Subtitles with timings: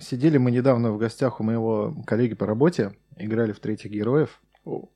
[0.00, 4.40] Сидели мы недавно в гостях у моего коллеги по работе, играли в третьих героев.
[4.64, 4.88] О,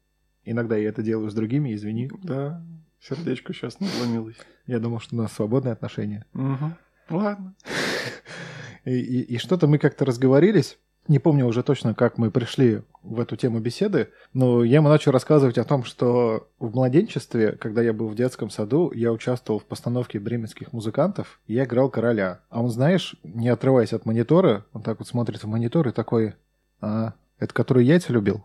[0.45, 2.11] Иногда я это делаю с другими, извини.
[2.23, 2.65] да,
[3.01, 4.37] сердечко сейчас надломилось.
[4.67, 6.25] Я думал, что у нас свободные отношения.
[6.35, 6.73] Угу.
[7.11, 7.55] Ладно.
[8.85, 10.77] И, и- и что-то мы как-то разговорились.
[11.09, 15.11] Не помню уже точно, как мы пришли в эту тему беседы, но я ему начал
[15.11, 19.65] рассказывать о том, что в младенчестве, когда я был в детском саду, я участвовал в
[19.65, 22.41] постановке бременских музыкантов, и я играл короля.
[22.51, 26.35] А он, знаешь, не отрываясь от монитора, он так вот смотрит в монитор и такой,
[26.81, 28.45] а, это который яйца любил?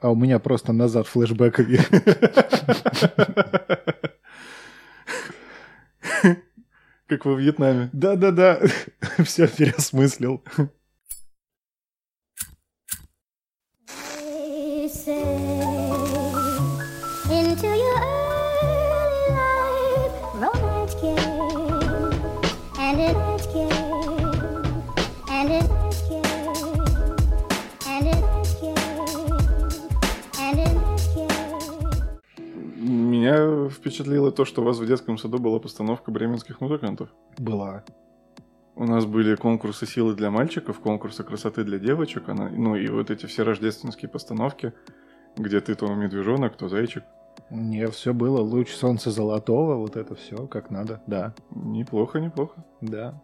[0.00, 1.80] А у меня просто назад флешбековые.
[7.06, 7.88] Как во Вьетнаме.
[7.94, 8.60] Да-да-да,
[9.24, 10.42] все переосмыслил.
[33.88, 37.08] Впечатлило то, что у вас в детском саду была постановка бременских музыкантов.
[37.38, 37.84] Была.
[38.76, 43.10] У нас были конкурсы силы для мальчиков, конкурсы красоты для девочек, она, ну и вот
[43.10, 44.72] эти все рождественские постановки,
[45.36, 47.02] где ты то медвежонок, то зайчик.
[47.50, 48.40] Не, все было.
[48.40, 51.00] Луч солнца золотого, вот это все как надо.
[51.06, 52.62] Да, Неплохо, неплохо.
[52.80, 53.20] да.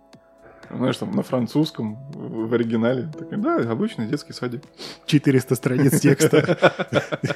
[0.70, 3.06] Знаешь, там на французском, в оригинале.
[3.16, 4.62] Такой, да, обычный детский садик.
[5.04, 6.88] 400 страниц текста.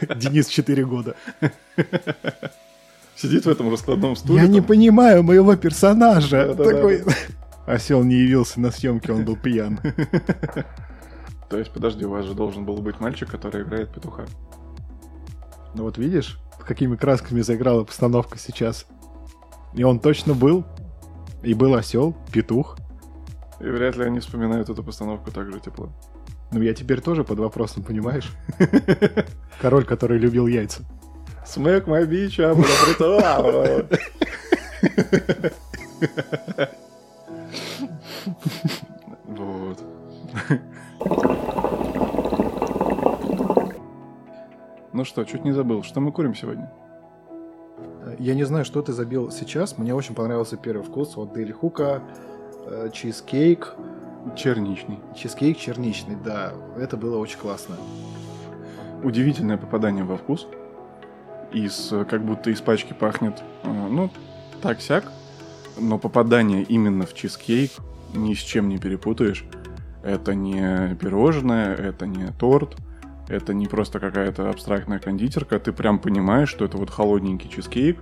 [0.16, 1.14] Денис 4 года.
[3.20, 4.42] Сидит в этом раскладном стуле.
[4.42, 6.46] Я не там, понимаю моего персонажа.
[6.46, 6.72] Да-да-да.
[6.72, 7.04] Такой...
[7.66, 9.80] Осел не явился на съемке, он был пьян.
[11.50, 14.24] То есть, подожди, у вас же должен был быть мальчик, который играет петуха.
[15.74, 18.86] Ну вот видишь, какими красками заиграла постановка сейчас.
[19.74, 20.64] И он точно был.
[21.42, 22.76] И был осел, петух.
[23.58, 25.90] И вряд ли они вспоминают эту постановку так же тепло.
[26.52, 28.30] Ну я теперь тоже под вопросом, понимаешь?
[29.60, 30.84] Король, который любил яйца.
[31.48, 32.68] Смэк мой бич, а буду
[39.26, 39.82] Вот.
[44.92, 46.70] Ну что, чуть не забыл, что мы курим сегодня?
[48.18, 49.78] Я не знаю, что ты забил сейчас.
[49.78, 52.02] Мне очень понравился первый вкус от Дели Хука.
[52.66, 53.74] э, Чизкейк.
[54.36, 54.98] Черничный.
[55.16, 56.52] Чизкейк черничный, да.
[56.76, 57.76] Это было очень классно.
[59.02, 60.46] Удивительное попадание во вкус.
[61.52, 64.10] Из, э, как будто из пачки пахнет, э, ну,
[64.60, 65.10] так-сяк.
[65.78, 67.72] Но попадание именно в чизкейк
[68.14, 69.44] ни с чем не перепутаешь.
[70.02, 72.76] Это не пирожное, это не торт,
[73.28, 75.58] это не просто какая-то абстрактная кондитерка.
[75.58, 77.98] Ты прям понимаешь, что это вот холодненький чизкейк,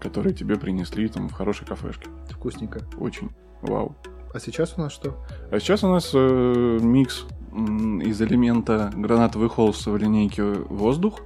[0.00, 2.08] который тебе принесли там в хорошей кафешке.
[2.30, 2.80] Вкусненько.
[2.98, 3.30] Очень
[3.62, 3.96] вау.
[4.32, 5.16] А сейчас у нас что?
[5.50, 11.20] А сейчас у нас э, микс из элемента гранатовый холст в линейке воздух.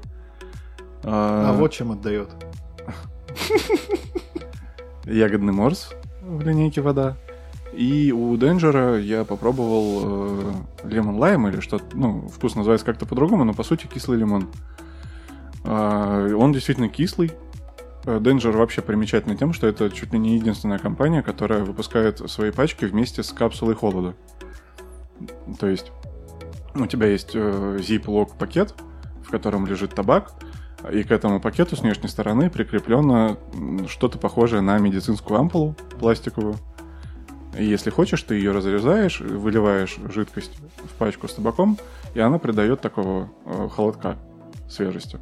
[1.04, 2.31] А, вот чем отдает.
[5.04, 5.91] ягодный морс
[6.22, 7.16] в линейке вода.
[7.72, 10.54] И у Денджера я попробовал
[10.84, 14.48] лемон лайм или что-то, ну, вкус называется как-то по-другому, но по сути кислый лимон.
[15.64, 17.32] А, Он действительно кислый.
[18.04, 22.84] Денджер вообще примечательный тем, что это чуть ли не единственная компания, которая выпускает свои пачки
[22.84, 24.14] вместе с капсулой холода.
[25.59, 25.91] То есть
[26.75, 28.75] у тебя есть э, zip-лок пакет,
[29.26, 30.32] в котором лежит табак,
[30.93, 33.39] и к этому пакету с внешней стороны прикреплено
[33.89, 36.56] что-то похожее на медицинскую ампулу пластиковую.
[37.59, 41.78] И если хочешь, ты ее разрезаешь, выливаешь жидкость в пачку с табаком,
[42.15, 44.17] и она придает такого э, холодка
[44.69, 45.21] свежести.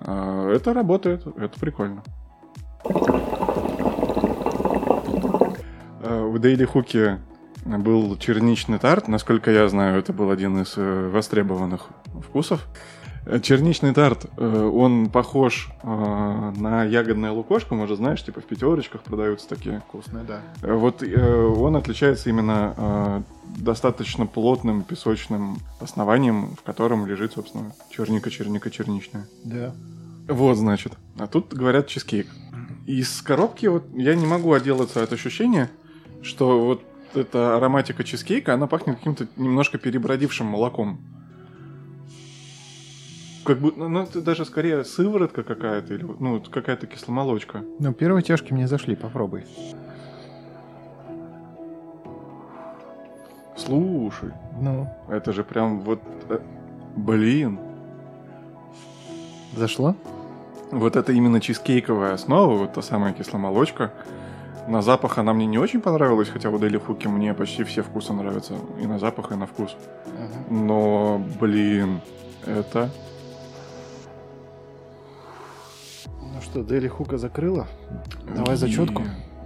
[0.00, 2.02] А, Это работает, это прикольно.
[6.02, 7.18] Э, В Daily Hook
[7.64, 9.08] был черничный тарт.
[9.08, 11.86] Насколько я знаю, это был один из э, востребованных
[12.22, 12.68] вкусов.
[13.42, 19.48] Черничный тарт, э, он похож э, на ягодное лукошко, может, знаешь, типа в пятерочках продаются
[19.48, 19.80] такие.
[19.88, 20.40] Вкусное, да.
[20.62, 23.24] Э, Вот он отличается именно
[23.56, 29.26] достаточно плотным песочным основанием, в котором лежит, собственно, черника, черника, черничная.
[29.44, 29.74] Да.
[30.28, 30.92] Вот, значит.
[31.18, 32.28] А тут говорят чизкейк.
[32.86, 35.70] Из коробки вот я не могу отделаться от ощущения,
[36.22, 36.82] что вот
[37.14, 41.00] эта ароматика чизкейка, она пахнет каким-то немножко перебродившим молоком.
[43.46, 47.62] Как будто, ну, это даже скорее сыворотка какая-то, или ну, какая-то кисломолочка.
[47.78, 49.44] Ну, первые тяжки мне зашли, попробуй.
[53.56, 56.00] Слушай, Ну, это же прям вот...
[56.28, 56.38] э,
[56.96, 57.58] Блин.
[59.56, 59.94] зашло?
[60.70, 63.92] Вот это именно чизкейковая основа, вот та самая кисломолочка,
[64.68, 68.12] На запах она мне не очень понравилась, хотя у Дели Хуки мне почти все вкусы
[68.12, 68.54] нравятся.
[68.82, 69.76] И на запах, и на вкус.
[70.50, 72.00] Но, блин,
[72.44, 72.90] это...
[76.36, 77.66] Ну что, Дели Хука закрыла?
[78.34, 79.02] Давай зачетку.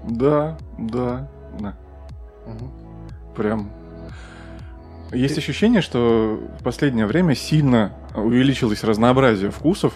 [0.08, 1.28] Да, да,
[1.58, 1.74] да.
[2.46, 2.70] Мгм.
[3.36, 3.70] Прям.
[5.12, 9.94] Есть ощущение, что в последнее время сильно увеличилось разнообразие вкусов.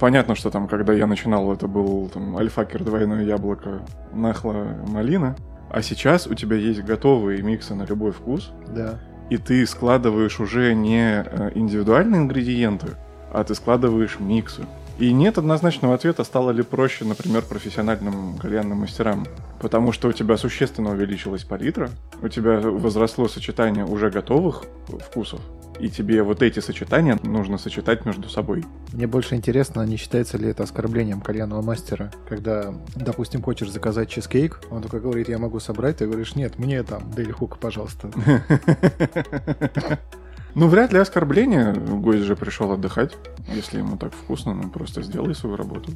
[0.00, 3.80] Понятно, что там, когда я начинал, это был там альфакер, двойное яблоко,
[4.12, 5.36] нахла, малина.
[5.70, 8.98] А сейчас у тебя есть готовые миксы на любой вкус, Да.
[9.28, 12.88] и ты складываешь уже не э, индивидуальные ингредиенты,
[13.32, 14.64] а ты складываешь миксы.
[14.98, 19.26] И нет однозначного ответа, стало ли проще, например, профессиональным кальянным мастерам.
[19.60, 21.90] Потому что у тебя существенно увеличилась палитра,
[22.20, 25.40] у тебя возросло сочетание уже готовых вкусов,
[25.78, 28.64] и тебе вот эти сочетания нужно сочетать между собой.
[28.92, 34.60] Мне больше интересно, не считается ли это оскорблением кальянного мастера, когда, допустим, хочешь заказать чизкейк,
[34.70, 38.10] он только говорит, я могу собрать, ты говоришь, нет, мне там Дели Хука, пожалуйста.
[40.58, 41.72] Ну, вряд ли оскорбление.
[41.72, 43.16] Гость же пришел отдыхать.
[43.46, 45.92] Если ему так вкусно, ну просто сделай свою работу.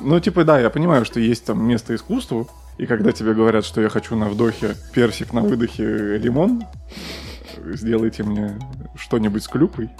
[0.00, 3.80] Ну, типа, да, я понимаю, что есть там место искусству, и когда тебе говорят, что
[3.80, 6.64] я хочу на вдохе персик, на выдохе лимон,
[7.56, 8.58] сделайте мне
[8.96, 9.90] что-нибудь с клюквой.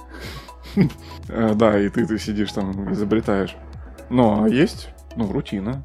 [1.28, 3.54] Э, Да, и ты, ты сидишь там, изобретаешь.
[4.10, 5.84] Ну, а есть, ну, рутина.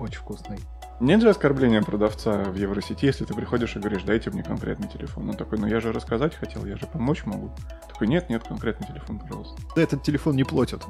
[0.00, 0.56] Очень вкусный.
[1.00, 5.30] Нет же оскорбления продавца в Евросети, если ты приходишь и говоришь, дайте мне конкретный телефон.
[5.30, 7.52] Он такой, ну я же рассказать хотел, я же помочь могу.
[7.88, 9.62] Такой, нет, нет, конкретный телефон, пожалуйста.
[9.76, 10.84] Да этот телефон не платят.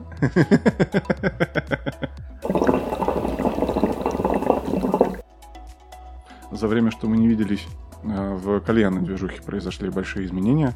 [6.51, 7.67] За время, что мы не виделись,
[8.03, 10.73] э, в кальянной движухе произошли большие изменения.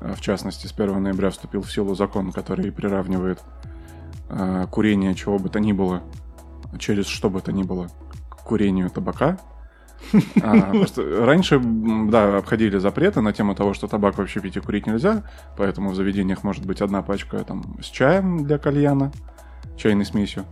[0.00, 3.40] Э, В частности, с 1 ноября вступил в силу закон, который приравнивает
[4.28, 6.04] э, курение чего бы то ни было,
[6.78, 7.88] через что бы то ни было,
[8.44, 9.38] курению табака.
[10.42, 15.24] А, раньше, да, обходили запреты на тему того, что табак вообще пить и курить нельзя,
[15.56, 19.12] поэтому в заведениях может быть одна пачка там с чаем для кальяна,
[19.76, 20.44] чайной смесью,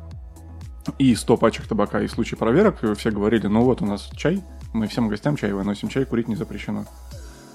[0.99, 2.01] и 100 пачек табака.
[2.01, 4.43] И в случае проверок все говорили, ну вот у нас чай,
[4.73, 6.87] мы всем гостям чай выносим, чай курить не запрещено.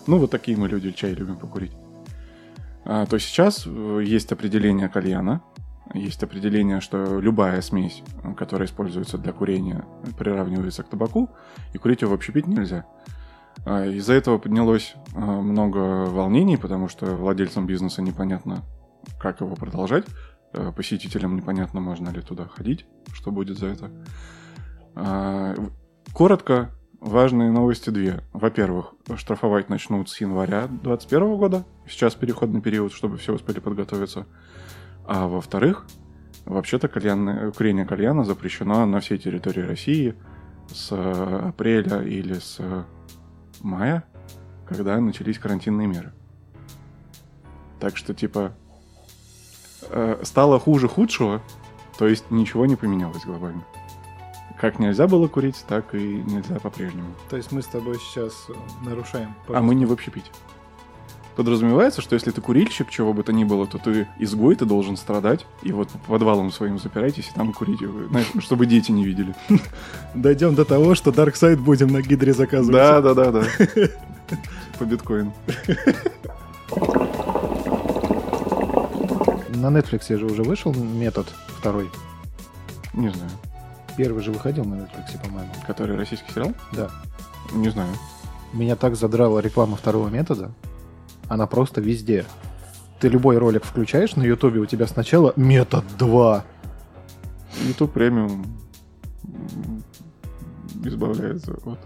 [0.06, 1.74] Ну вот такие мы люди, чай любим покурить.
[2.86, 5.42] А, то сейчас э, есть определение кальяна,
[5.94, 8.04] есть определение, что любая смесь,
[8.38, 9.86] которая используется для курения,
[10.18, 11.30] приравнивается к табаку,
[11.74, 12.86] и курить ее вообще пить нельзя.
[13.66, 18.64] А, Из-за этого поднялось э, много волнений, потому что владельцам бизнеса непонятно,
[19.20, 20.06] как его продолжать.
[20.54, 23.92] Э, Посетителям непонятно, можно ли туда ходить, что будет за это.
[24.96, 25.56] А,
[26.14, 28.24] Коротко, важные новости две.
[28.34, 31.66] Во-первых, штрафовать начнут с января 2021 года.
[31.88, 34.26] Сейчас переходный период, чтобы все успели подготовиться.
[35.08, 35.86] А во-вторых,
[36.46, 40.16] вообще-то кальянное- курение кальяна запрещено на всей территории России
[40.70, 42.60] с э, апреля или с
[43.62, 44.04] мая,
[44.68, 46.14] когда начались карантинные меры.
[47.80, 48.54] Так что, типа,
[49.90, 51.42] э, стало хуже худшего,
[51.98, 53.64] то есть ничего не поменялось глобально.
[54.60, 57.14] Как нельзя было курить, так и нельзя по-прежнему.
[57.30, 58.48] То есть мы с тобой сейчас
[58.84, 59.36] нарушаем.
[59.48, 60.32] А мы не в общепите.
[61.38, 64.98] Подразумевается, что если ты курильщик, чего бы то ни было, то ты изгой, ты должен
[64.98, 69.36] страдать, и вот по подвалам своим запирайтесь и там курите, знаешь, чтобы дети не видели.
[70.16, 72.74] Дойдем до того, что Darkseid будем на гидре заказывать.
[72.74, 73.44] Да, да, да, да.
[74.80, 75.32] По биткоину.
[79.50, 81.28] На Netflix же уже вышел метод
[81.60, 81.92] второй.
[82.94, 83.30] Не знаю.
[83.96, 85.52] Первый же выходил на Netflix, по-моему.
[85.68, 86.54] Который российский сериал?
[86.72, 86.90] Да.
[87.54, 87.94] Не знаю.
[88.54, 90.52] Меня так задрала реклама второго метода.
[91.28, 92.26] Она просто везде.
[93.00, 96.44] Ты любой ролик включаешь на Ютубе, у тебя сначала метод 2.
[97.68, 98.46] YouTube премиум
[100.84, 101.80] избавляется от...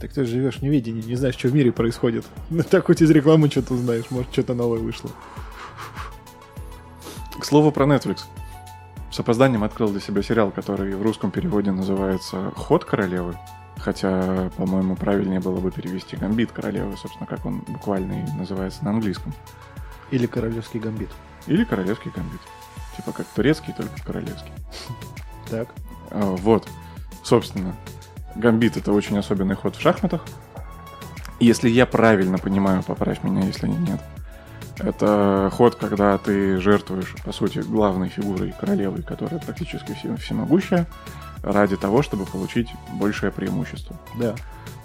[0.00, 2.24] Так ты живешь в неведении, не знаешь, что в мире происходит.
[2.48, 5.10] Ну, Так хоть из рекламы что-то узнаешь, может, что-то новое вышло.
[7.38, 8.20] К слову про Netflix.
[9.12, 13.36] С опозданием открыл для себя сериал, который в русском переводе называется «Ход королевы».
[13.82, 18.90] Хотя, по-моему, правильнее было бы перевести «Гамбит королевы», собственно, как он буквально и называется на
[18.90, 19.32] английском.
[20.10, 21.08] Или королевский гамбит.
[21.46, 22.40] Или «Королевский гамбит».
[22.96, 24.52] Типа как турецкий, только королевский.
[25.48, 25.68] Так.
[26.10, 26.68] А, Вот.
[27.22, 27.74] Собственно,
[28.34, 30.24] гамбит— это очень особенный ход в шахматах.
[31.38, 34.00] Если я правильно понимаю, поправь меня, если нет.
[34.78, 40.86] Это ход, когда ты жертвуешь, по сути, главной фигурой королевой, которая практически все- всемогущая,
[41.42, 43.96] ради того, чтобы получить большее преимущество.
[44.16, 44.34] Да.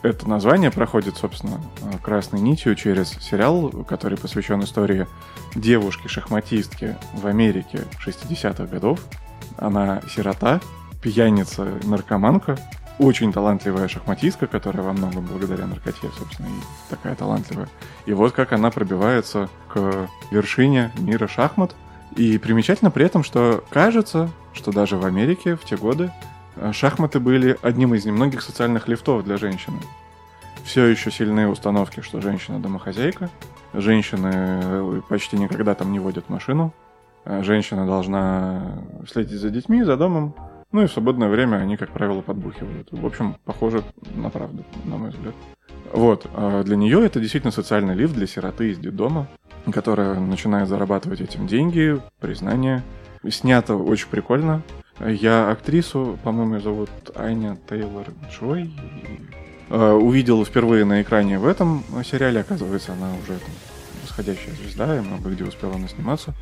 [0.02, 1.60] Это название проходит, собственно,
[2.04, 5.08] красной нитью через сериал, который посвящен истории
[5.56, 9.00] девушки-шахматистки в Америке 60-х годов.
[9.58, 10.62] Она сирота,
[11.02, 12.58] пьяница-наркоманка,
[13.00, 17.68] очень талантливая шахматистка, которая во многом благодаря наркоте, собственно, и такая талантливая.
[18.06, 21.76] И вот как она пробивается к вершине мира шахмат.
[22.16, 26.12] И примечательно при этом, что кажется, что даже в Америке в те годы
[26.72, 29.80] шахматы были одним из немногих социальных лифтов для женщины.
[30.64, 33.30] Все еще сильные установки, что женщина домохозяйка,
[33.74, 36.74] женщины э, почти никогда там не водят машину,
[37.24, 40.34] э, женщина должна следить за детьми, за домом,
[40.72, 42.90] ну и в свободное время они, как правило, подбухивают.
[42.92, 43.84] В общем, похоже
[44.16, 45.36] на правду, на мой взгляд.
[45.94, 49.28] Вот, а для нее это действительно социальный лифт для сироты из детдома,
[49.72, 52.84] которая начинает зарабатывать этим деньги, признание.
[53.30, 54.62] Снято очень прикольно.
[55.00, 58.72] Я актрису, по-моему, зовут Аня Тейлор Джой.
[59.70, 62.40] Э, Увидел впервые на экране в этом сериале.
[62.40, 63.50] Оказывается, она уже там,
[64.04, 66.34] восходящая звезда, и много где успела она сниматься.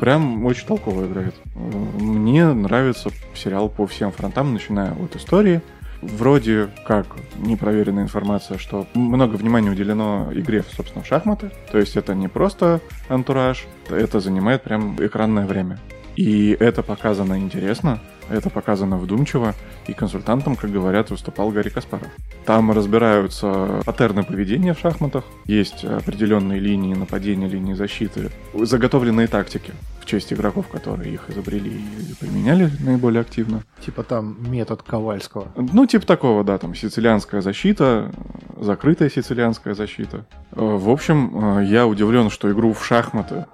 [0.00, 1.36] Прям очень толково играет.
[1.54, 5.62] Мне нравится сериал по всем фронтам, начиная от истории.
[6.02, 7.06] Вроде как
[7.38, 11.50] непроверенная информация, что много внимания уделено игре, собственно, в шахматы.
[11.70, 15.78] То есть это не просто антураж, это занимает прям экранное время.
[16.16, 19.54] И это показано интересно, это показано вдумчиво,
[19.86, 22.08] и консультантом, как говорят, выступал Гарри Каспаров.
[22.46, 30.06] Там разбираются паттерны поведения в шахматах, есть определенные линии нападения, линии защиты, заготовленные тактики в
[30.06, 33.62] честь игроков, которые их изобрели и применяли наиболее активно.
[33.84, 35.48] Типа там метод Ковальского.
[35.56, 38.12] Ну, типа такого, да, там сицилианская защита,
[38.60, 40.26] закрытая сицилианская защита.
[40.52, 43.46] Э, В общем, э, я удивлен, что игру в шахматы,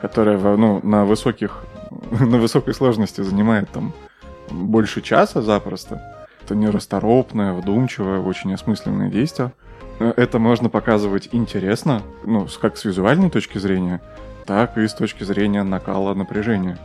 [0.00, 1.64] которая ну, на высоких
[2.20, 3.92] на высокой сложности занимает там
[4.50, 6.26] больше часа запросто.
[6.44, 9.52] Это нерасторопное, вдумчивое, очень осмысленное действие.
[9.98, 14.00] Э, Это можно показывать интересно, ну, как с визуальной точки зрения,
[14.44, 16.78] так и с точки зрения накала напряжения.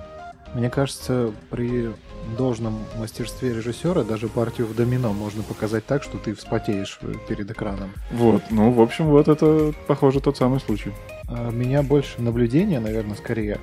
[0.56, 1.92] Мне кажется, при
[2.38, 7.50] должном мастерстве режиссера даже партию в домино можно показать так, что ты вспотеешь э, перед
[7.50, 7.92] экраном.
[8.12, 10.92] Вот, ну, в общем, вот это, похоже, тот самый случай.
[11.28, 13.60] А меня больше наблюдение, наверное, скорее.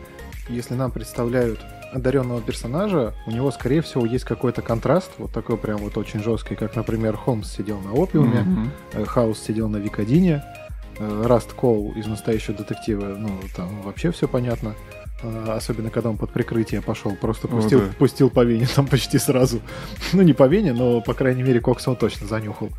[0.49, 1.61] Если нам представляют
[1.93, 6.55] одаренного персонажа, у него, скорее всего, есть какой-то контраст, вот такой прям вот очень жесткий,
[6.55, 10.45] как, например, Холмс сидел на опиуме, э, Хаус сидел на Викодине,
[10.99, 14.75] э, Раст Коул из настоящего детектива, ну, там вообще все понятно.
[15.23, 17.87] А, Особенно, когда он под прикрытие пошел, просто пустил, да.
[17.99, 19.61] пустил по вене там почти сразу.
[20.13, 22.71] Ну, не по вене, но, по крайней мере, Кокс он точно занюхал.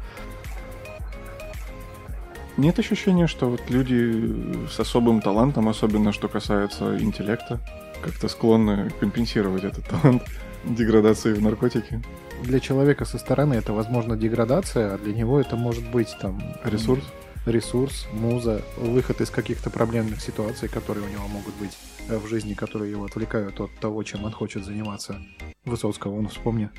[2.59, 7.61] Нет ощущения, что вот люди с особым талантом, особенно что касается интеллекта,
[8.03, 10.23] как-то склонны компенсировать этот талант
[10.65, 12.03] деградации в наркотики?
[12.43, 17.05] Для человека со стороны это, возможно, деградация, а для него это может быть там Ресурс?
[17.45, 21.77] ресурс, муза, выход из каких-то проблемных ситуаций, которые у него могут быть
[22.09, 25.15] э, в жизни, которые его отвлекают от того, чем он хочет заниматься.
[25.63, 26.69] Высоцкого, он вспомни.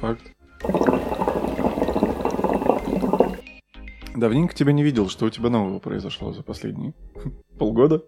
[0.00, 0.22] Факт.
[4.16, 6.94] Давненько тебя не видел, что у тебя нового произошло за последние
[7.58, 8.02] полгода.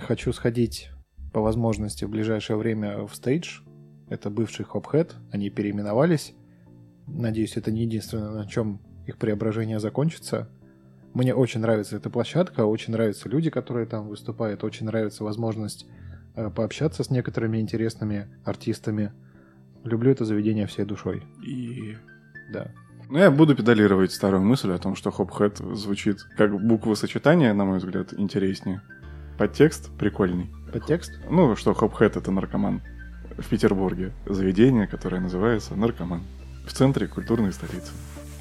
[0.00, 0.90] Хочу сходить
[1.32, 3.60] по возможности в ближайшее время в стейдж.
[4.08, 6.34] Это бывший Хопхед, они переименовались.
[7.06, 10.48] Надеюсь, это не единственное, на чем их преображение закончится.
[11.12, 15.86] Мне очень нравится эта площадка, очень нравятся люди, которые там выступают, очень нравится возможность
[16.34, 19.12] э, пообщаться с некоторыми интересными артистами.
[19.84, 21.22] Люблю это заведение всей душой.
[21.46, 21.96] И...
[22.52, 22.72] Да.
[23.08, 27.64] Ну, я буду педалировать старую мысль о том, что хопхэт звучит как буква сочетания, на
[27.64, 28.80] мой взгляд, интереснее.
[29.38, 30.50] Подтекст прикольный.
[30.72, 31.12] Подтекст?
[31.30, 32.80] Ну, что хопхэт— это наркоман.
[33.36, 36.22] В Петербурге заведение, которое называется «Наркоман».
[36.66, 37.92] В центре культурной столицы.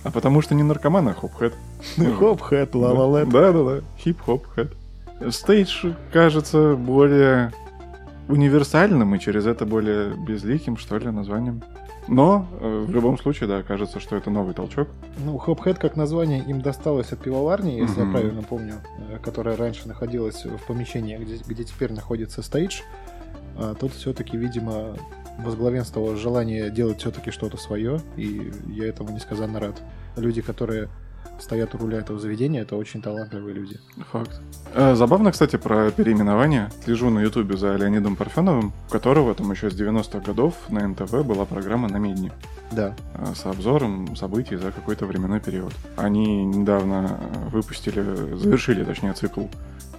[0.04, 1.54] А потому что не наркоман, а хопхэт.
[1.98, 3.32] Хопхед, ла-ла-лэнд.
[3.32, 4.72] Да-да-да, хип-хоп хэт.
[5.30, 7.52] Стейдж кажется более
[8.28, 11.64] универсальным и через это более безликим, что ли, названием.
[12.08, 14.90] Но э, в любом случае, да, кажется, что это новый толчок.
[15.26, 18.08] Ну, Хопхед как название им досталось от пивоварни, если Мгм.
[18.08, 18.74] я правильно помню,
[19.10, 22.82] э, которая раньше находилась в помещении, где, где теперь находится стейдж.
[23.56, 24.98] А тут все-таки, видимо,
[25.40, 29.82] возглавенствовало желание делать все-таки что-то свое, и я этому несказанно рад.
[30.16, 30.90] Люди, которые
[31.40, 33.80] стоят у руля этого заведения, это очень талантливые люди.
[34.12, 34.42] Факт.
[34.74, 36.72] Э, Забавно, кстати, про переименование.
[36.84, 41.12] Слежу на Ютубе за Леонидом Парфеновым, у которого там еще с 90-х годов на НТВ
[41.24, 42.32] была программа «На медне».
[42.72, 42.96] Да.
[43.16, 45.74] э, с обзором событий за какой-то временной период.
[45.98, 48.02] Они недавно э, выпустили,
[48.36, 49.44] завершили, точнее, цикл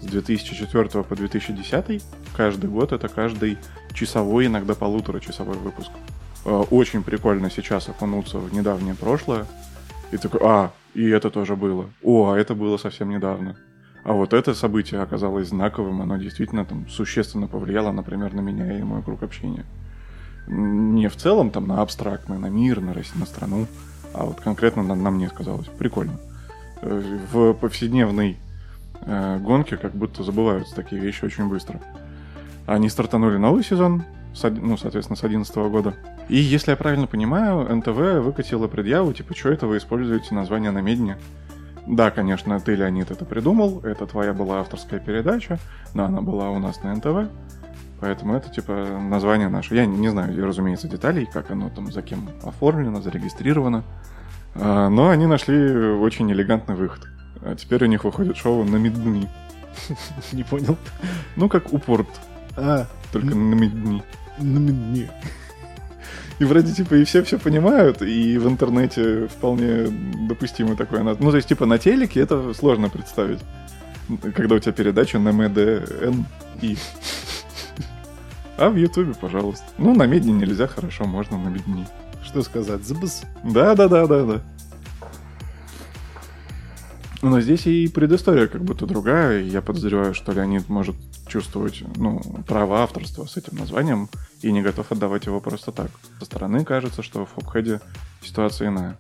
[0.01, 2.03] с 2004 по 2010.
[2.37, 3.59] Каждый год это каждый
[3.93, 5.91] часовой, иногда полуторачасовой выпуск.
[6.45, 9.47] Очень прикольно сейчас окунуться в недавнее прошлое.
[10.13, 11.91] И такой, а, и это тоже было.
[12.03, 13.57] О, а это было совсем недавно.
[14.05, 18.83] А вот это событие оказалось знаковым, оно действительно там существенно повлияло, например, на меня и
[18.83, 19.65] мой круг общения.
[20.47, 23.67] Не в целом там на абстрактное, на мир, на, Россию, на страну,
[24.13, 25.69] а вот конкретно на, на мне сказалось.
[25.79, 26.19] Прикольно.
[26.83, 28.37] В повседневной
[29.07, 31.81] э, гонке как будто забываются такие вещи очень быстро.
[32.67, 34.05] Они стартанули новый сезон,
[34.43, 35.95] ну, соответственно, с 2011 года.
[36.29, 40.81] И, если я правильно понимаю, НТВ выкатила предъяву, типа, что это вы используете название на
[40.81, 41.19] медне?
[41.87, 45.59] Да, конечно, ты, Леонид, это придумал, это твоя была авторская передача,
[45.93, 47.31] но она была у нас на НТВ,
[48.01, 49.75] поэтому это, типа, название наше.
[49.75, 53.85] Я не знаю, разумеется, деталей, как оно там, за кем оформлено, зарегистрировано,
[54.55, 57.07] А, но они нашли очень элегантный выход.
[57.43, 59.29] А теперь у них выходит шоу на медни.
[60.33, 60.79] Не понял.
[61.37, 62.09] Ну, как упорт,
[62.57, 64.03] А, только на медни.
[64.39, 65.11] на медне.
[66.39, 69.87] И вроде, типа, и все все понимают, и в интернете вполне
[70.29, 71.03] допустимо такое.
[71.03, 73.39] Ну, то есть, типа, на телеке это сложно представить.
[74.35, 76.77] Когда у тебя передача на МДНИ.
[78.57, 79.65] А в Ютубе, пожалуйста.
[79.79, 81.89] Ну, на медне нельзя, хорошо, можно на медни.
[82.25, 82.85] Что сказать?
[82.85, 83.23] Забыс.
[83.43, 84.41] Да, да, да, да, да.
[87.25, 89.41] Но здесь и предыстория как будто другая.
[89.41, 90.95] Я подозреваю, что Леонид может
[91.27, 94.11] чувствовать ну, право авторства с этим названием
[94.43, 95.91] и не готов отдавать его просто так.
[96.19, 97.81] Со стороны кажется, что в Хопхеде
[98.23, 98.99] ситуация иная.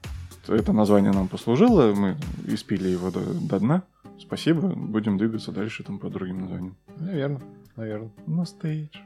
[0.48, 2.16] Это название нам послужило, мы
[2.46, 3.82] испили его до, до дна.
[4.18, 6.76] Спасибо, будем двигаться дальше там по другим названиям.
[6.96, 7.42] Наверное,
[7.76, 8.10] наверное.
[8.26, 8.96] На стейдж.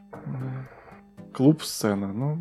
[1.33, 2.13] Клуб-сцена.
[2.13, 2.39] Ну,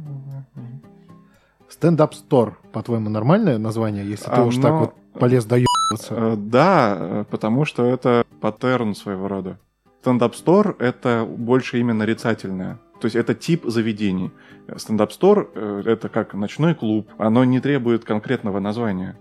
[1.70, 5.67] Стендап Стор, по-твоему, нормальное название, если ты А, уж так вот полез доебываться?
[6.10, 9.58] Э, Да, э, потому что это паттерн своего рода.
[10.02, 12.80] Стендап-стор— это больше именно нарицательное.
[13.00, 14.32] То есть это тип заведений.
[14.76, 17.10] Стендап-стор э,— это как ночной клуб.
[17.18, 19.18] Оно не требует конкретного названия.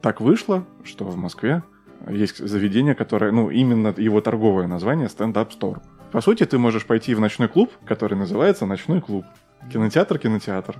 [0.00, 1.62] Так вышло, что в Москве
[2.08, 5.80] есть заведение, которое, ну, именно его торговое название— стендап-стор.
[6.10, 9.24] По сути, ты можешь пойти в ночной клуб, который называется ночной клуб.
[9.72, 10.78] Кинотеатр, кинотеатр.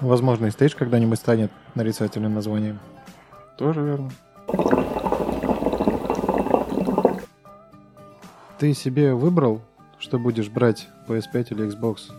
[0.00, 2.78] Возможно, и стейдж когда-нибудь станет нарицательным названием.
[3.56, 4.10] Тоже верно.
[8.58, 9.60] Ты себе выбрал,
[10.00, 12.10] что будешь брать PS5 или Xbox?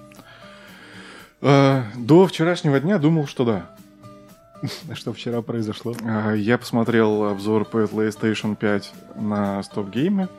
[1.41, 3.65] Э, До вчерашнего дня думал, что да.
[4.93, 5.93] Что вчера произошло?
[6.03, 10.29] А, Я посмотрел обзор по PlayStation 5 на Stop Game.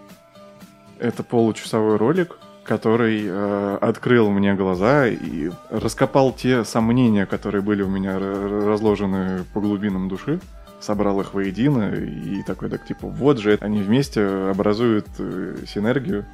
[0.98, 7.88] Это получасовой ролик, который э, открыл мне глаза и раскопал те сомнения, которые были у
[7.88, 10.40] меня разложены по глубинам души,
[10.80, 16.26] собрал их воедино и такой, так типа, вот же они вместе образуют э, синергию.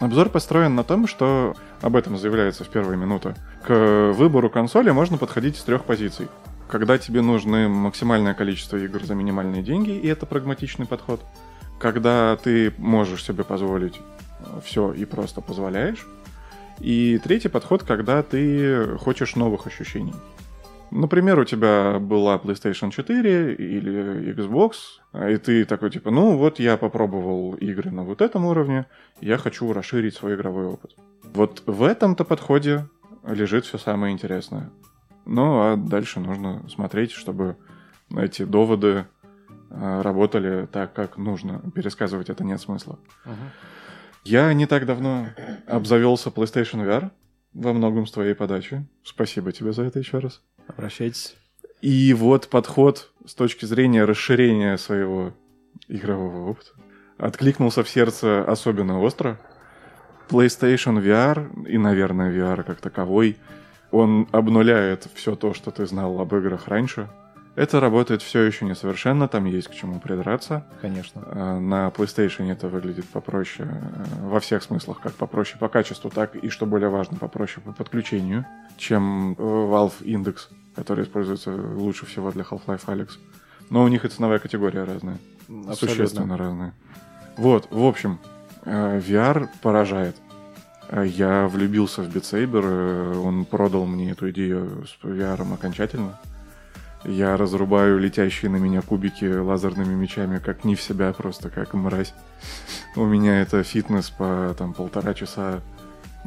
[0.00, 3.34] Обзор построен на том, что об этом заявляется в первые минуты.
[3.64, 6.28] К выбору консоли можно подходить с трех позиций
[6.66, 11.20] когда тебе нужны максимальное количество игр за минимальные деньги, и это прагматичный подход.
[11.78, 14.00] Когда ты можешь себе позволить
[14.64, 16.06] все и просто позволяешь.
[16.80, 20.14] И третий подход, когда ты хочешь новых ощущений.
[20.94, 24.74] Например, у тебя была PlayStation 4 или Xbox,
[25.28, 28.86] и ты такой типа, ну вот я попробовал игры на вот этом уровне,
[29.20, 30.94] я хочу расширить свой игровой опыт.
[31.24, 32.86] Вот в этом-то подходе
[33.26, 34.70] лежит все самое интересное.
[35.26, 37.56] Ну, а дальше нужно смотреть, чтобы
[38.16, 39.06] эти доводы
[39.70, 41.60] э, работали так, как нужно.
[41.74, 43.00] Пересказывать это нет смысла.
[44.22, 45.26] Я не так давно
[45.66, 47.10] обзавелся PlayStation VR
[47.52, 48.86] во многом с твоей подачи.
[49.02, 50.40] Спасибо тебе за это еще раз.
[50.66, 51.36] Обращайтесь.
[51.80, 55.34] И вот подход с точки зрения расширения своего
[55.88, 56.70] игрового опыта
[57.18, 59.38] откликнулся в сердце особенно остро.
[60.28, 63.36] PlayStation VR и, наверное, VR как таковой,
[63.90, 67.08] он обнуляет все то, что ты знал об играх раньше.
[67.56, 70.66] Это работает все еще несовершенно, там есть к чему придраться.
[70.80, 71.22] Конечно.
[71.26, 76.34] Э, На PlayStation это выглядит попроще э, во всех смыслах, как попроще по качеству, так
[76.34, 78.44] и, что более важно, попроще по подключению,
[78.76, 83.10] чем э, Valve Index, который используется лучше всего для Half-Life Alyx.
[83.70, 85.18] Но у них и ценовая категория разная,
[85.74, 86.74] существенно разная.
[87.36, 88.18] Вот, в общем,
[88.64, 90.16] VR поражает.
[90.92, 96.18] Я влюбился в Beat Saber, он продал мне эту идею с VR окончательно.
[97.04, 102.14] Я разрубаю летящие на меня кубики лазерными мечами, как не в себя, просто как мразь.
[102.96, 105.60] У меня это фитнес по там полтора часа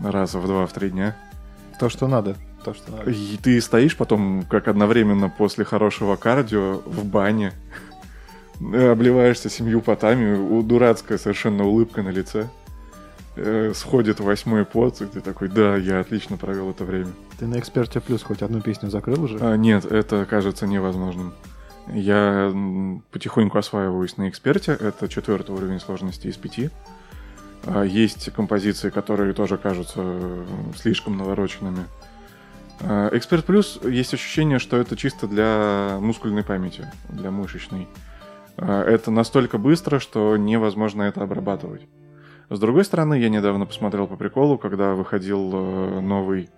[0.03, 1.15] раза в два, в три дня.
[1.79, 2.35] То, что надо.
[2.63, 3.09] То, что надо.
[3.09, 7.53] И ты стоишь потом, как одновременно после хорошего кардио, в бане,
[8.59, 12.49] обливаешься семью потами, у- дурацкая совершенно улыбка на лице.
[13.37, 17.11] Э, Сходит восьмой пот, и ты такой, да, я отлично провел это время.
[17.39, 19.37] Ты на Эксперте Плюс хоть одну песню закрыл уже?
[19.39, 21.33] А, нет, это кажется невозможным.
[21.87, 22.51] Я
[23.11, 24.71] потихоньку осваиваюсь на эксперте.
[24.71, 26.71] Это четвертый уровень сложности из пяти.
[27.65, 30.03] А, Есть композиции, которые тоже кажутся
[30.75, 31.85] слишком навороченными.
[32.81, 37.87] А, Эксперт Плюс есть ощущение, что это чисто для мускульной памяти, для мышечной.
[38.57, 41.83] А, Это настолько быстро, что невозможно это обрабатывать.
[42.49, 46.49] С другой стороны, я недавно посмотрел по приколу, когда выходил э, новый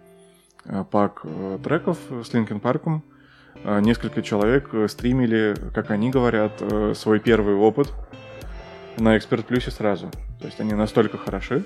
[0.66, 3.04] э, пак э, треков с Линкен Парком.
[3.66, 6.64] Несколько человек стримили, как они говорят,
[6.96, 7.92] свой первый опыт
[8.98, 10.10] на Эксперт Плюсе сразу.
[10.40, 11.66] То есть они настолько хороши,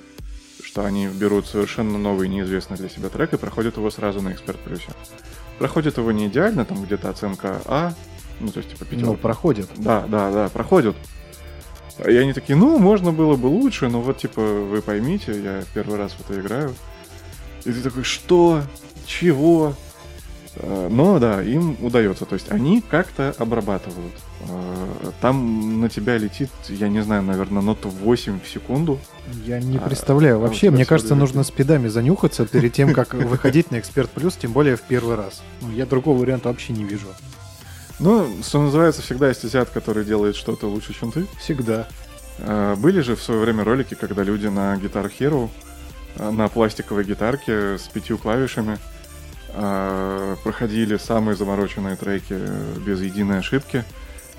[0.64, 4.58] что они берут совершенно новый, неизвестный для себя трек и проходят его сразу на Эксперт
[4.62, 4.90] Плюсе.
[5.60, 7.94] Проходят его не идеально, там где-то оценка А,
[8.40, 9.14] ну то есть типа Ну, пятерка.
[9.22, 9.70] проходит.
[9.78, 10.96] Да, да, да, проходят.
[12.00, 15.98] И они такие, ну, можно было бы лучше, но вот, типа, вы поймите, я первый
[15.98, 16.74] раз в это играю.
[17.66, 18.64] И ты такой, что?
[19.06, 19.76] Чего?
[20.56, 22.26] Э, Но да, им удается.
[22.26, 24.14] То есть они как-то обрабатывают.
[24.50, 29.00] Э, Там на тебя летит, я не знаю, наверное, ноту 8 в секунду.
[29.46, 30.38] Я не А, представляю.
[30.38, 34.52] а Вообще, мне кажется, нужно спидами занюхаться перед тем, как выходить на Эксперт Плюс, тем
[34.52, 35.42] более в первый раз.
[35.62, 37.08] Ну, я другого варианта вообще не вижу.
[38.04, 41.26] Ну, что называется, всегда есть азиат, который делает что-то лучше, чем ты.
[41.40, 41.88] Всегда.
[42.40, 45.50] Э, Были же в свое время ролики, когда люди на Guitar Hero,
[46.18, 48.78] э, на пластиковой гитарке с пятью клавишами
[49.54, 53.86] э, проходили самые замороченные треки э, без единой ошибки.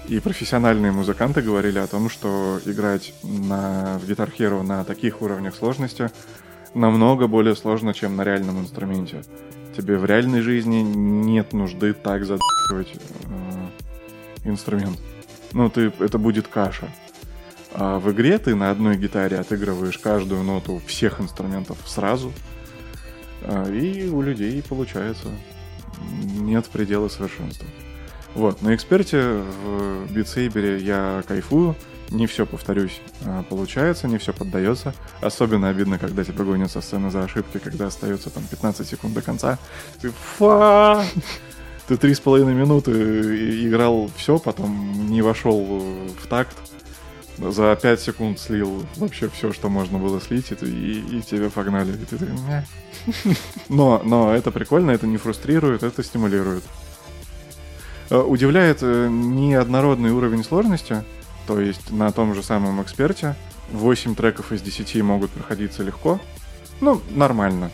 [0.09, 5.55] И профессиональные музыканты говорили о том, что играть на, в Guitar Hero на таких уровнях
[5.55, 6.11] сложности
[6.75, 9.23] намного более сложно, чем на реальном инструменте.
[9.75, 12.95] Тебе в реальной жизни нет нужды так задавать
[14.45, 14.99] инструмент.
[15.53, 16.89] Ну, ты, это будет каша.
[17.73, 22.33] А в игре ты на одной гитаре отыгрываешь каждую ноту всех инструментов сразу.
[23.43, 25.29] А, И у людей получается
[26.11, 27.67] нет предела совершенства.
[28.35, 31.77] Вот, на эксперте в битсейбере я кайфую.
[32.11, 34.95] Не все, повторюсь, а, получается, не все поддается.
[35.21, 39.23] Особенно обидно, когда тебя гонят со сцены за ошибки, когда остается там 15 секунд до
[39.23, 39.59] конца.
[40.01, 41.05] Ты фа!
[41.87, 45.61] Ты три с половиной минуты и- играл все, потом не вошел
[46.23, 46.57] в такт.
[47.37, 51.51] За 5 секунд слил вообще все, что можно было слить, и, ты- и, и тебя
[51.51, 51.93] погнали.
[51.93, 52.17] И ты
[52.47, 52.65] «Мя».
[53.69, 56.63] но, но это прикольно, это не фрустрирует, это стимулирует.
[58.11, 61.03] Э, Удивляет э, неоднородный уровень сложности,
[61.47, 63.35] то есть на том же самом эксперте
[63.73, 66.21] 8 треков из 10 могут проходиться легко,
[66.81, 67.71] ну, нормально.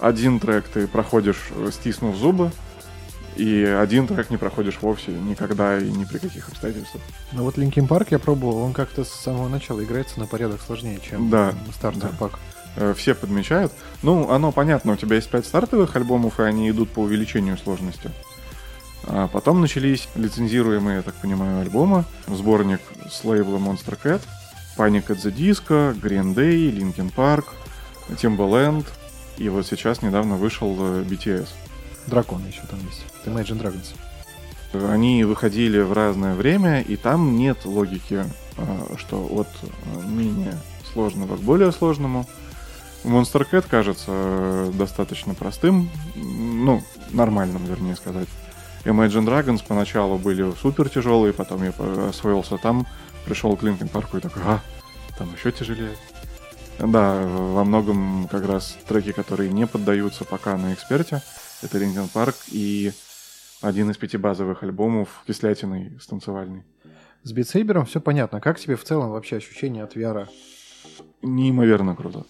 [0.00, 2.52] Один трек ты проходишь, э, стиснув зубы,
[3.36, 7.02] и один трек не проходишь вовсе никогда и ни при каких обстоятельствах.
[7.32, 11.00] Но вот Linkin Park я пробовал, он как-то с самого начала играется на порядок сложнее,
[11.02, 12.16] чем Да, стартер да.
[12.18, 12.38] пак.
[12.76, 13.72] Э, Все подмечают.
[14.02, 18.10] Ну, оно понятно, у тебя есть 5 стартовых альбомов, и они идут по увеличению сложности.
[19.04, 22.04] А потом начались лицензируемые, я так понимаю, альбомы.
[22.28, 24.20] Сборник с лейбла Monster Cat,
[24.76, 27.46] Panic at the Disco, Green Day, Linkin Park,
[28.10, 28.86] Timbaland.
[29.38, 31.48] И вот сейчас недавно вышел э, BTS.
[32.06, 33.04] Дракон еще там есть.
[33.24, 33.94] Imagine Dragons.
[34.90, 38.24] Они выходили в разное время, и там нет логики,
[38.56, 40.58] э, что от э, менее
[40.92, 42.26] сложного к более сложному.
[43.04, 48.28] Monster Cat кажется э, достаточно простым, ну, нормальным, вернее сказать.
[48.84, 51.72] Imagine Dragons поначалу были супер тяжелые, потом я
[52.08, 52.86] освоился там,
[53.24, 54.60] пришел к Linkin Park у и такой, а,
[55.18, 55.96] там еще тяжелее.
[56.78, 61.22] Да, во многом как раз треки, которые не поддаются пока на эксперте,
[61.62, 62.92] это Linkin Park и
[63.60, 66.64] один из пяти базовых альбомов кислятиной с танцевальной.
[67.22, 68.40] С Beat Saber ом все понятно.
[68.40, 70.28] Как тебе в целом вообще ощущение от VR?
[71.22, 72.26] Неимоверно круто.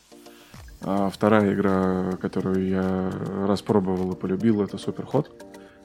[0.82, 3.10] А вторая игра, которую я
[3.46, 5.30] распробовал и полюбил, это Суперход.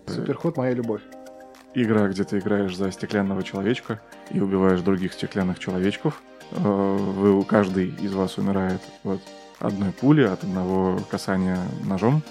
[0.07, 1.01] Суперход моя любовь.
[1.73, 6.21] Игра, где ты играешь за стеклянного человечка и убиваешь других стеклянных человечков.
[6.51, 9.21] Э, Вы, каждый из вас умирает от
[9.59, 12.23] одной пули, от одного касания ножом.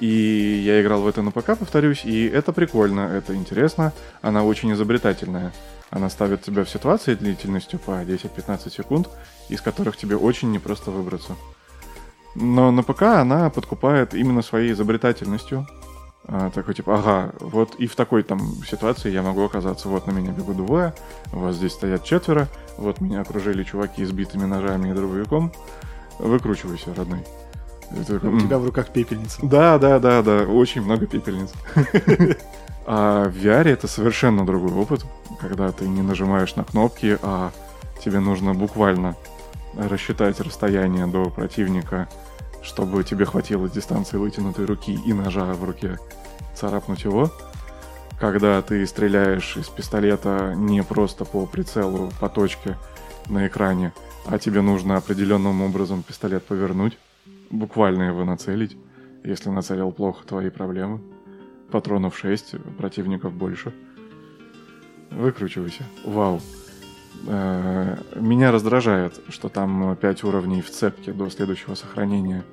[0.00, 3.92] И я играл в это на ПК, повторюсь, и это прикольно, это интересно.
[4.22, 5.52] Она очень изобретательная.
[5.90, 9.10] Она ставит тебя в ситуации длительностью по 10-15 секунд,
[9.50, 11.36] из которых тебе очень непросто выбраться.
[12.34, 15.66] Но на ПК она подкупает именно своей изобретательностью.
[16.24, 19.88] А, такой типа, ага, вот и в такой там ситуации я могу оказаться.
[19.88, 20.94] Вот на меня бегут двое,
[21.32, 25.52] вас здесь стоят четверо, вот меня окружили чуваки с битыми ножами и дробовиком.
[26.18, 27.24] Выкручивайся, родной.
[28.06, 29.38] Такой, У «М, тебя в руках пепельница.
[29.42, 31.50] да, да, да, да, очень много пепельниц.
[32.86, 35.04] А в VR это совершенно другой опыт,
[35.40, 37.52] когда ты не нажимаешь на кнопки, а
[38.02, 39.16] тебе нужно буквально
[39.76, 42.08] рассчитать расстояние до противника,
[42.62, 45.98] чтобы тебе хватило дистанции вытянутой руки и ножа в руке
[46.54, 47.30] царапнуть его.
[48.18, 52.76] Когда ты стреляешь из пистолета не просто по прицелу, по точке
[53.28, 53.92] на экране,
[54.26, 56.98] а тебе нужно определенным образом пистолет повернуть,
[57.50, 58.76] буквально его нацелить.
[59.24, 61.00] Если нацелил плохо, твои проблемы.
[61.70, 63.72] Патронов 6, противников больше.
[65.10, 65.84] Выкручивайся.
[66.04, 66.40] Вау.
[67.26, 72.44] Э, Меня раздражает, что там 5 уровней в цепке до следующего сохранения.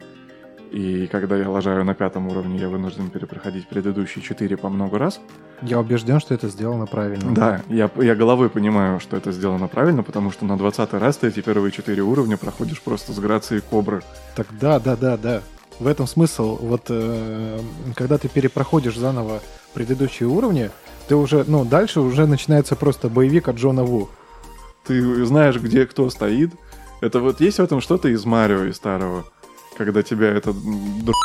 [0.71, 5.19] И когда я лажаю на пятом уровне, я вынужден перепроходить предыдущие 4 по много раз.
[5.61, 7.33] Я убежден, что это сделано правильно.
[7.33, 11.27] Да, я, я головой понимаю, что это сделано правильно, потому что на 20 раз ты
[11.27, 14.01] эти первые 4 уровня проходишь просто с грацией кобры.
[14.35, 15.41] Так да, да, да, да.
[15.79, 16.57] В этом смысл.
[16.59, 17.59] Вот э,
[17.95, 19.41] когда ты перепроходишь заново
[19.73, 20.71] предыдущие уровни,
[21.07, 24.09] ты уже, ну, дальше уже начинается просто боевик от Джона Ву.
[24.85, 26.51] Ты знаешь, где кто стоит.
[26.99, 29.25] Это вот есть в этом что-то из Марио, из старого.
[29.77, 30.55] Когда тебя это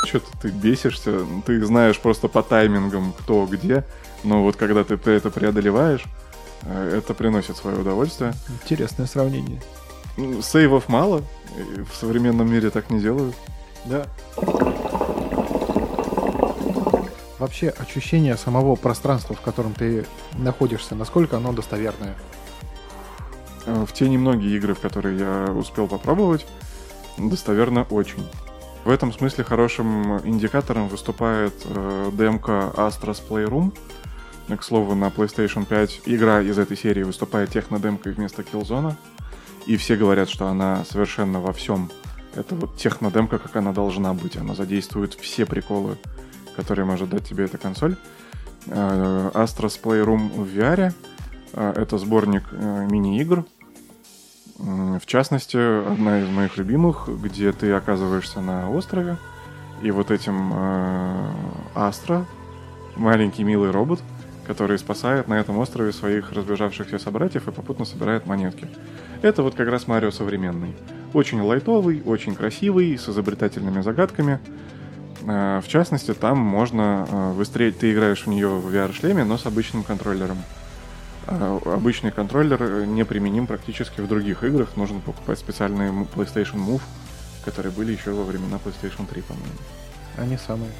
[0.07, 3.85] что-то ты бесишься, ты знаешь просто по таймингам, кто где.
[4.25, 6.05] Но вот когда ты, ты это преодолеваешь,
[6.63, 8.35] э, это приносит свое удовольствие.
[8.63, 9.63] Интересное сравнение.
[10.19, 11.23] Ну, Сейвов мало,
[11.91, 13.35] в современном мире так не делают.
[13.87, 14.07] Да.
[17.39, 22.15] Вообще ощущение самого пространства, в котором ты находишься, насколько оно достоверное?
[23.65, 26.47] Э, В те немногие игры, в которые я успел попробовать,
[27.19, 28.27] достоверно очень.
[28.85, 33.73] В этом смысле хорошим индикатором выступает э, демка Astros Playroom.
[34.49, 38.95] Э, К слову, на PlayStation 5 игра из этой серии выступает технодемкой вместо Killzone.
[39.67, 41.91] И все говорят, что она совершенно во всем.
[42.35, 44.37] Это вот технодемка, как она должна быть.
[44.37, 45.97] Она задействует все приколы,
[46.57, 47.97] которые может дать тебе эта консоль.
[48.67, 50.93] Э, Astros Playroom в VR.
[51.53, 53.45] Э, Это сборник э, мини-игр.
[54.63, 59.17] В частности, одна из моих любимых, где ты оказываешься на острове,
[59.83, 61.31] и вот этим э,
[61.75, 62.25] Астро,
[62.95, 64.01] маленький милый робот,
[64.47, 68.69] который спасает на этом острове своих разбежавшихся собратьев и попутно собирает монетки.
[69.21, 70.77] Это вот как раз Марио современный.
[71.13, 74.39] Очень лайтовый, очень красивый, с изобретательными загадками.
[75.23, 79.45] Э, В частности, там можно э, выстрелить, ты играешь в нее в VR-шлеме, но с
[79.45, 80.39] обычным контроллером.
[81.27, 84.77] А, Обычный контроллер э, неприменим практически в других играх.
[84.77, 86.83] Нужно покупать специальные PlayStation Move,
[87.45, 89.53] которые были еще во времена PlayStation 3, по-моему.
[90.17, 90.71] Они самые.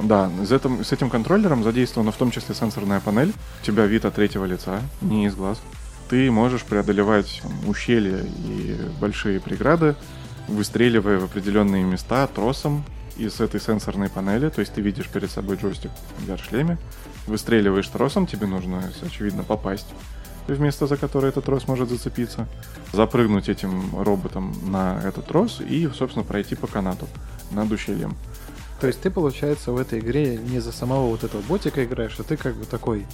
[0.00, 3.32] Да, с этим, с этим контроллером задействована в том числе сенсорная панель.
[3.62, 5.60] У тебя вид от третьего лица, не из глаз.
[6.08, 9.96] Ты можешь преодолевать там, ущелья и большие преграды,
[10.46, 12.84] выстреливая в определенные места тросом
[13.18, 14.48] из этой сенсорной панели.
[14.48, 16.78] То есть ты видишь перед собой джойстик в VR-шлеме,
[17.26, 19.86] выстреливаешь тросом, тебе нужно, очевидно, попасть
[20.46, 22.46] в место, за которое этот трос может зацепиться,
[22.92, 27.06] запрыгнуть этим роботом на этот трос и, собственно, пройти по канату
[27.50, 28.16] над ущельем.
[28.80, 32.22] То есть ты, получается, в этой игре не за самого вот этого ботика играешь, а
[32.22, 33.06] ты как бы такой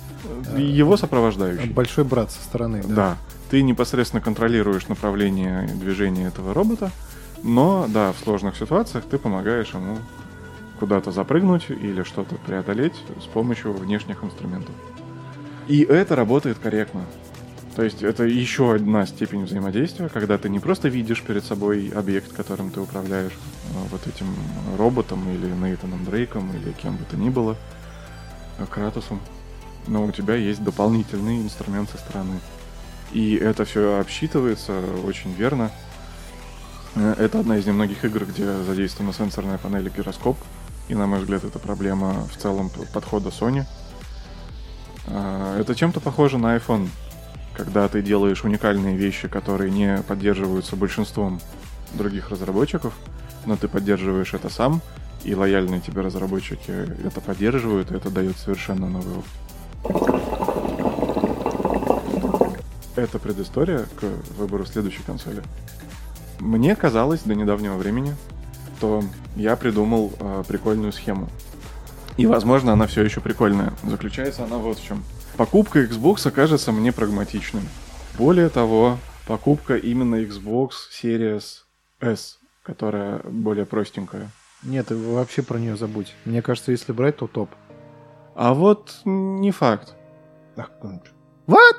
[0.57, 1.71] И Его сопровождающий.
[1.71, 2.83] большой брат со стороны.
[2.87, 3.17] Да.
[3.51, 6.91] Ты непосредственно контролируешь направление движения этого робота,
[7.45, 9.99] но, да, в сложных ситуациях ты помогаешь ему
[10.81, 14.75] куда-то запрыгнуть или что-то преодолеть с помощью внешних инструментов.
[15.69, 17.05] И это работает корректно.
[17.77, 22.33] То есть это еще одна степень взаимодействия, когда ты не просто видишь перед собой объект,
[22.33, 23.33] которым ты управляешь,
[23.75, 24.27] а вот этим
[24.79, 27.57] роботом или Нейтаном Дрейком или кем бы то ни было,
[28.59, 29.21] а Кратосом,
[29.87, 32.39] но у тебя есть дополнительный инструмент со стороны.
[33.13, 35.71] И это все обсчитывается очень верно.
[36.97, 40.37] Э, Это одна из немногих игр, где задействована сенсорная панель и гироскоп.
[40.89, 43.65] И, на мой взгляд, это проблема в целом подхода Sony.
[45.07, 46.89] А, Это чем-то похоже на iPhone,
[47.55, 51.41] когда ты делаешь уникальные вещи, которые не поддерживаются большинством
[51.95, 52.95] других разработчиков,
[53.47, 54.83] но ты поддерживаешь это сам,
[55.23, 56.71] и лояльные тебе разработчики
[57.07, 59.31] это поддерживают, и это дает совершенно новый опыт.
[62.97, 64.05] Это предыстория к
[64.37, 65.43] выбору следующей консоли.
[66.45, 68.15] Мне казалось до недавнего времени,
[68.77, 69.03] что
[69.35, 71.31] я придумал э, прикольную схему.
[72.19, 73.73] И, возможно, она все еще прикольная.
[73.83, 75.03] Заключается она вот в чем.
[75.39, 77.67] Покупка Xbox окажется мне прагматичным.
[78.19, 81.63] Более того, покупка именно Xbox Series
[82.01, 84.31] S, которая более простенькая.
[84.63, 86.15] Нет, ты вообще про нее забудь.
[86.27, 87.49] Мне кажется, если брать, то топ.
[88.35, 89.95] А вот не факт.
[91.47, 91.77] Вот!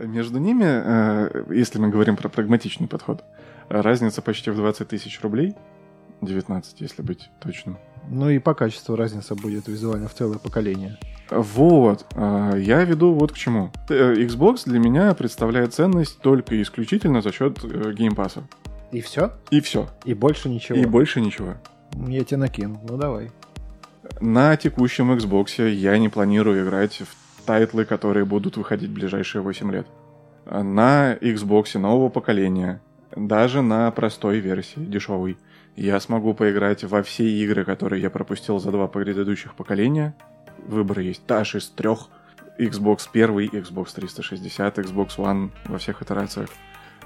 [0.00, 3.22] Между ними, э, если мы говорим про прагматичный подход,
[3.68, 5.54] разница почти в 20 тысяч рублей.
[6.22, 7.78] 19, если быть точным.
[8.08, 10.98] Ну и по качеству разница будет визуально в целое поколение.
[11.30, 13.70] Вот, а, я веду вот к чему.
[13.88, 18.42] Э, Xbox для меня представляет ценность только исключительно за счет э, геймпаса.
[18.90, 19.32] И все?
[19.50, 19.88] И все.
[20.04, 20.76] И больше ничего?
[20.76, 21.54] И больше ничего.
[22.08, 22.80] Я тебе накину.
[22.88, 23.30] Ну давай.
[24.20, 27.19] На текущем Xbox я не планирую играть в
[27.50, 29.88] title ы, которые будут выходить в ближайшие 8 лет.
[30.46, 32.80] На Xbox нового поколения,
[33.16, 35.36] даже на простой версии, дешевой,
[35.74, 40.14] Я смогу поиграть во все игры, которые я пропустил за два предыдущих поколения.
[40.64, 42.08] Выбор есть аж из трех.
[42.56, 43.30] Xbox 1,
[43.62, 46.50] Xbox 360, Xbox One во всех итерациях.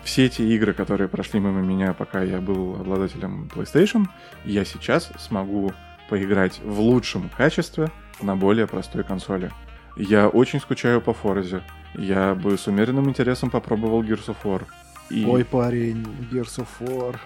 [0.02, 4.08] Все эти игры, которые прошли мимо меня, пока я был обладателем PlayStation,
[4.44, 5.72] я сейчас смогу
[6.10, 9.50] поиграть в лучшем качестве на более простой консоли.
[9.96, 11.62] Я очень скучаю по Форзе.
[11.94, 14.62] Я бы с умеренным интересом попробовал Gears of War.
[15.10, 17.16] И, Ой, парень, Gears of War.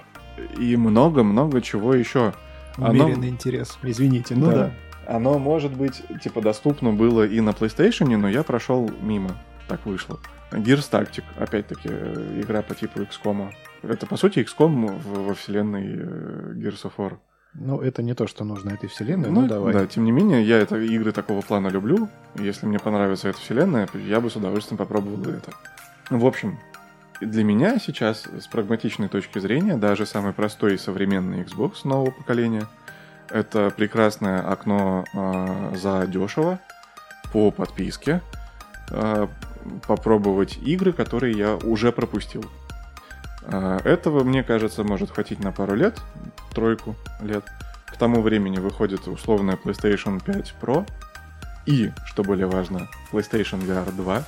[0.59, 2.33] и много-много чего еще.
[2.77, 3.79] Оно- Умеренный интерес.
[3.83, 4.73] Извините, ну да.
[5.07, 9.31] Оно, может быть, типа, доступно было и на PlayStation, но я прошел мимо.
[9.67, 10.19] Так вышло.
[10.51, 13.51] Gears Tactic, опять-таки, э, игра по типу XCOM.
[13.83, 17.17] Это, по сути, XCOM во вселенной э, Gears of War.
[17.55, 19.73] Ну, это не то, что нужно этой вселенной, ну, давай.
[19.73, 22.09] да, тем не менее, я это, игры такого плана люблю.
[22.37, 25.51] Если мне понравится эта вселенная, я бы с удовольствием попробовал это.
[26.11, 26.59] В общем,
[27.21, 32.69] для меня сейчас, с прагматичной точки зрения, даже самый простой и современный Xbox нового поколения
[33.31, 36.59] это прекрасное окно э, за дешево
[37.33, 38.23] по подписке
[38.91, 39.27] э,
[39.87, 42.45] попробовать игры, которые я уже пропустил.
[43.51, 46.01] Э, этого, мне кажется, может хватить на пару лет,
[46.53, 47.45] тройку лет.
[47.87, 50.87] К тому времени выходит условная PlayStation 5 Pro
[51.67, 54.25] и, что более важно, PlayStation VR 2.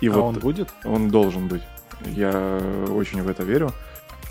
[0.00, 0.68] И а вот он будет?
[0.84, 1.62] он должен быть.
[2.04, 3.72] Я очень в это верю.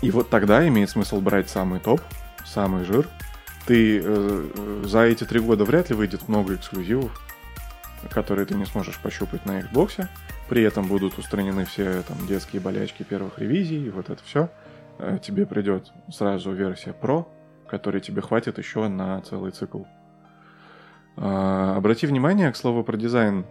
[0.02, 2.00] И вот тогда имеет смысл брать самый топ,
[2.44, 3.08] самый жир.
[3.66, 7.12] Ты э, за эти три года вряд ли выйдет много эксклюзивов,
[8.10, 10.08] которые ты не сможешь пощупать на Xbox.
[10.50, 14.50] При этом будут устранены все там детские болячки первых ревизий, вот это все.
[15.22, 17.26] Тебе придет сразу версия Pro,
[17.68, 19.84] которой тебе хватит еще на целый цикл.
[21.16, 23.46] А, Обрати внимание, к слову, про дизайн.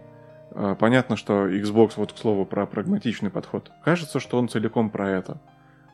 [0.50, 3.72] А, Понятно, что Xbox, вот к слову, про прагматичный подход.
[3.82, 5.40] Кажется, что он целиком про это.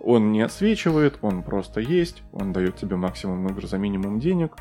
[0.00, 4.56] Он не отсвечивает, он просто есть, он дает тебе максимум игр за минимум денег.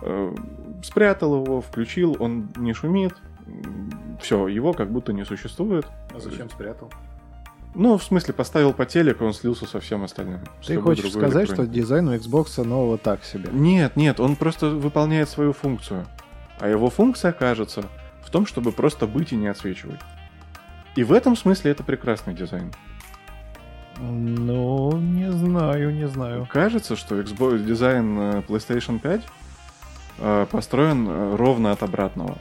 [0.00, 0.34] Э,
[0.82, 3.14] Спрятал его, включил, он не шумит.
[4.20, 5.86] Все, его как будто не существует.
[6.14, 6.90] А зачем спрятал?
[7.74, 10.40] Ну, в смысле, поставил по телеку, он слился со всем остальным.
[10.66, 13.50] Ты хочешь сказать, что дизайн у Xbox нового так себе?
[13.52, 16.06] Нет, нет, он просто выполняет свою функцию.
[16.58, 17.84] А его функция, кажется,
[18.22, 20.00] в том, чтобы просто быть и не отсвечивать.
[20.94, 22.72] И в этом смысле это прекрасный дизайн.
[23.98, 26.48] Ну, не знаю, не знаю.
[26.50, 29.20] Кажется, что Xbox дизайн э, PlayStation 5
[30.18, 32.38] э, построен э, ровно от обратного.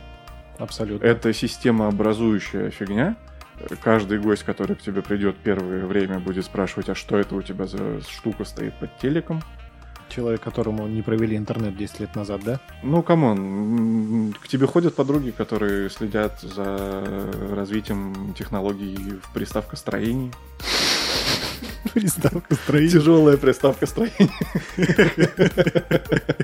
[0.57, 1.05] Абсолютно.
[1.05, 3.15] Это системообразующая фигня.
[3.59, 7.41] Э, Каждый гость, который к тебе придет первое время, будет спрашивать, а что это у
[7.41, 9.41] тебя за штука стоит под телеком.
[10.07, 12.59] Человек, которому не провели интернет 10 лет назад, да?
[12.83, 20.31] Ну, come on, к тебе ходят подруги, которые следят за развитием технологий в приставкостроении.
[21.93, 22.99] Приставка строитель.
[22.99, 24.29] Тяжелая приставка строения.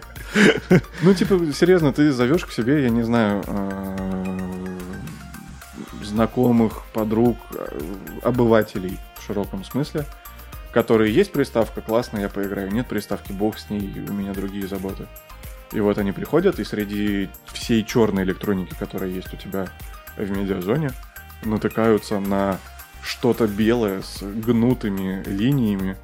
[1.01, 4.77] Ну, типа, серьезно, ты зовешь к себе, я не знаю, э,
[6.03, 7.79] знакомых, подруг, э,
[8.23, 10.05] обывателей в широком смысле,
[10.71, 15.07] которые есть приставка, классно, я поиграю, нет приставки, бог с ней, у меня другие заботы.
[15.73, 19.67] И вот они приходят, и среди всей черной электроники, которая есть у тебя
[20.17, 20.91] в медиазоне,
[21.43, 22.57] натыкаются на
[23.03, 25.97] что-то белое с гнутыми линиями.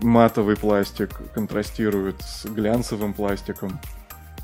[0.00, 3.80] Матовый пластик контрастирует с глянцевым пластиком.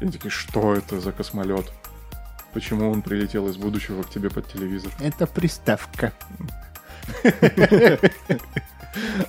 [0.01, 1.71] И такие, что это за космолет?
[2.53, 4.91] Почему он прилетел из будущего к тебе под телевизор?
[5.01, 6.13] Это приставка.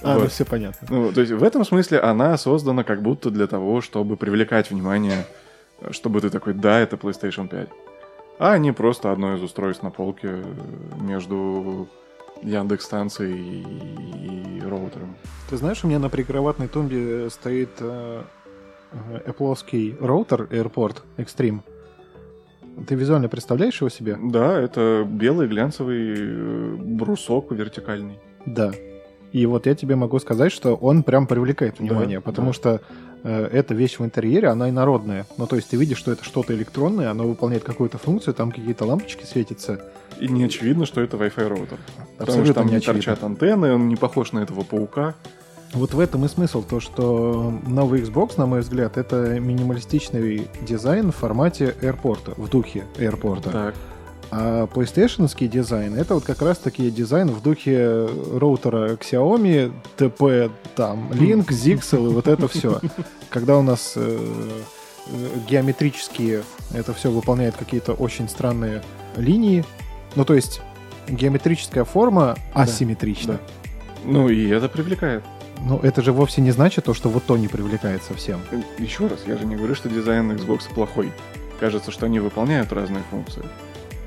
[0.01, 0.87] А, ну все понятно.
[0.89, 5.25] Ну, то есть в этом смысле она создана как будто для того, чтобы привлекать внимание,
[5.91, 7.69] чтобы ты такой, да, это PlayStation 5.
[8.39, 10.43] А не просто одно из устройств на полке
[10.99, 11.87] между
[12.43, 15.15] Яндекс станцией и, и роутером.
[15.49, 18.23] Ты знаешь, у меня на прикроватной тумбе стоит э,
[18.91, 21.61] э, Apple-овский роутер AirPort Extreme.
[22.87, 24.17] Ты визуально представляешь его себе?
[24.21, 28.19] Да, это белый глянцевый э, брусок вертикальный.
[28.45, 28.71] Да.
[29.33, 32.53] И вот я тебе могу сказать, что он прям привлекает Да, внимание, потому да.
[32.53, 32.81] что
[33.23, 35.25] эта вещь в интерьере, она инородная.
[35.37, 38.85] Ну, то есть ты видишь, что это что-то электронное, оно выполняет какую-то функцию, там какие-то
[38.85, 39.81] лампочки светятся.
[40.19, 41.77] И не очевидно, что это Wi-Fi роутер.
[42.17, 45.15] Потому Абсолютно что там не не торчат антенны, он не похож на этого паука.
[45.73, 51.11] Вот в этом и смысл, то что новый Xbox, на мой взгляд, это минималистичный дизайн
[51.11, 53.49] в формате AirPort, в духе AirPort.
[53.51, 53.75] Так.
[54.31, 60.49] А PlayStation ский дизайн это вот как раз таки дизайн в духе роутера Xiaomi, TP,
[60.75, 62.79] там, Link, Zixel и вот это все.
[63.29, 64.17] Когда у нас э,
[65.07, 65.11] э,
[65.49, 68.81] геометрические это все выполняет какие-то очень странные
[69.17, 69.65] линии.
[70.15, 70.61] Ну, то есть
[71.09, 73.33] геометрическая форма асимметрична.
[73.33, 73.39] да.
[74.05, 75.23] Ну и это привлекает.
[75.59, 78.41] Ну, это же вовсе не значит то, что вот то не привлекает совсем.
[78.79, 81.11] Еще раз, я же не говорю, что дизайн Xbox плохой.
[81.59, 83.43] Кажется, что они выполняют разные функции.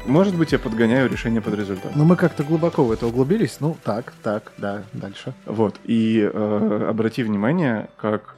[0.06, 1.96] Может быть, я подгоняю решение под результат.
[1.96, 3.56] Но мы как-то глубоко в это углубились.
[3.60, 5.32] Ну, так, так, да, дальше.
[5.46, 5.76] Вот.
[5.84, 8.36] И э, обрати внимание, как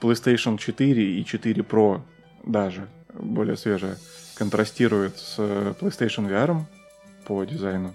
[0.00, 2.00] PlayStation 4 и 4 Pro
[2.42, 3.98] даже, более свежая,
[4.34, 6.58] контрастирует с PlayStation VR
[7.26, 7.94] по дизайну.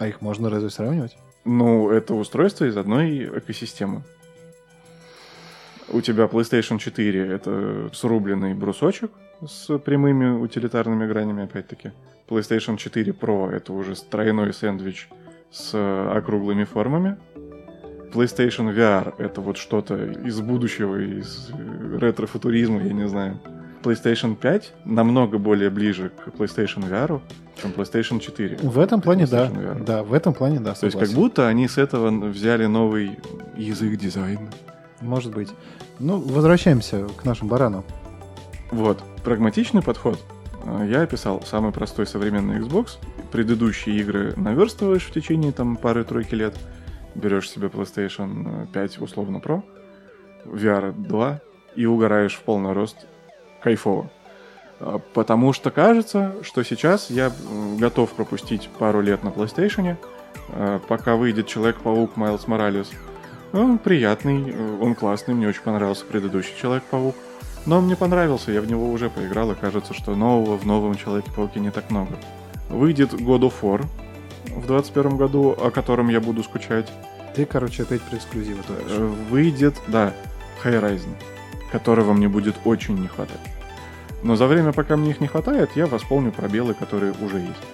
[0.00, 1.16] А их можно разве сравнивать?
[1.44, 4.02] Ну, это устройство из одной экосистемы.
[5.88, 9.12] У тебя PlayStation 4 это срубленный брусочек
[9.44, 11.92] с прямыми утилитарными гранями, опять-таки.
[12.28, 15.08] PlayStation 4 Pro это уже тройной сэндвич
[15.50, 15.74] с
[16.12, 17.16] округлыми формами.
[18.12, 23.38] PlayStation VR это вот что-то из будущего, из э, ретро-футуризма, я не знаю.
[23.82, 27.20] PlayStation 5 намного более ближе к PlayStation VR,
[27.60, 28.58] чем PlayStation 4.
[28.62, 29.48] В этом плане, да.
[29.48, 29.84] VR.
[29.84, 31.14] Да, в этом плане, да, То есть как согласен.
[31.14, 33.18] будто они с этого взяли новый
[33.56, 34.50] язык дизайна.
[35.00, 35.50] Может быть.
[35.98, 37.84] Ну, возвращаемся к нашим баранам.
[38.70, 40.20] Вот, прагматичный подход.
[40.64, 42.98] э, Я описал самый простой современный Xbox.
[43.32, 46.54] Предыдущие игры наверстываешь в течение там пары-тройки лет.
[47.16, 49.64] Берешь себе PlayStation 5 условно Pro,
[50.44, 51.40] VR 2
[51.74, 52.98] и угораешь в полный рост
[53.64, 54.08] кайфово.
[54.78, 57.32] А, Потому что кажется, что сейчас я
[57.80, 59.96] готов пропустить пару лет на PlayStation,
[60.50, 62.92] э, пока выйдет Человек-паук Майлз Моралес.
[63.52, 67.16] Он приятный, э, он классный, мне очень понравился предыдущий Человек-паук.
[67.66, 70.94] Но он мне понравился, я в него уже поиграл, и кажется, что нового в новом
[70.94, 72.16] Человеке-пауке не так много.
[72.68, 73.84] Выйдет God of War
[74.54, 76.90] в 21 году, о котором я буду скучать.
[77.34, 78.90] Ты, короче, опять про эксклюзивы топишь.
[78.90, 80.14] Э, Выйдет, да,
[80.64, 81.14] Horizon,
[81.72, 83.40] которого мне будет очень не хватать.
[84.22, 87.66] Но за время, пока мне их не хватает, я восполню пробелы, которые уже есть.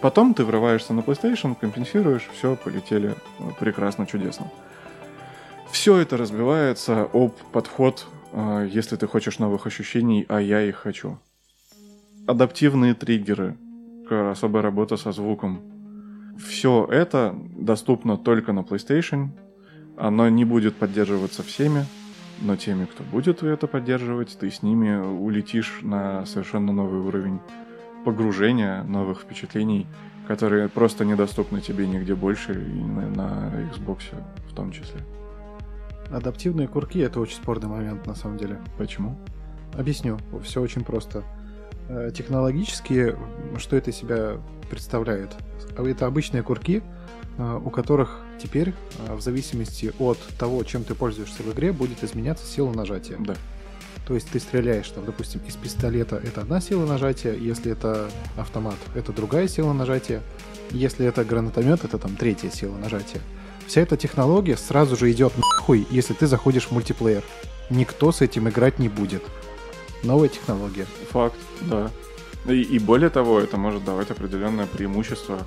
[0.00, 4.50] Потом ты врываешься на PlayStation, компенсируешь, все, полетели э, прекрасно, чудесно.
[5.70, 11.18] Все это разбивается об подход, если ты хочешь новых ощущений, а я их хочу.
[12.26, 13.56] Адаптивные триггеры,
[14.10, 15.60] особая работа со звуком.
[16.38, 19.30] Все это доступно только на PlayStation,
[19.96, 21.84] оно не будет поддерживаться всеми,
[22.40, 27.40] но теми, кто будет это поддерживать, ты с ними улетишь на совершенно новый уровень
[28.04, 29.86] погружения, новых впечатлений,
[30.28, 34.02] которые просто недоступны тебе нигде больше, и на, на Xbox
[34.48, 35.00] в том числе.
[36.10, 38.58] Адаптивные курки— это очень спорный момент, на самом деле.
[38.78, 39.18] Почему?
[39.74, 40.18] Объясню.
[40.42, 41.22] Все очень просто.
[41.88, 43.14] Э, Технологически,
[43.58, 44.38] что это из себя
[44.70, 45.30] представляет?
[45.76, 46.82] Это обычные курки,
[47.36, 48.74] э, у которых теперь,
[49.06, 53.16] э, в зависимости от того, чем ты пользуешься в игре, будет изменяться сила нажатия.
[53.18, 53.34] Да.
[54.06, 58.76] То есть ты стреляешь, там, допустим, из пистолета это одна сила нажатия, если это автомат,
[58.94, 60.22] это другая сила нажатия,
[60.70, 63.20] если это гранатомет, это там третья сила нажатия.
[63.68, 67.22] Вся эта технология сразу же идет нахуй, если ты заходишь в мультиплеер.
[67.68, 69.22] Никто с этим играть не будет.
[70.02, 70.86] Новая технология.
[71.10, 71.90] Факт, да.
[72.46, 75.40] И, и более того, это может давать определенное преимущество,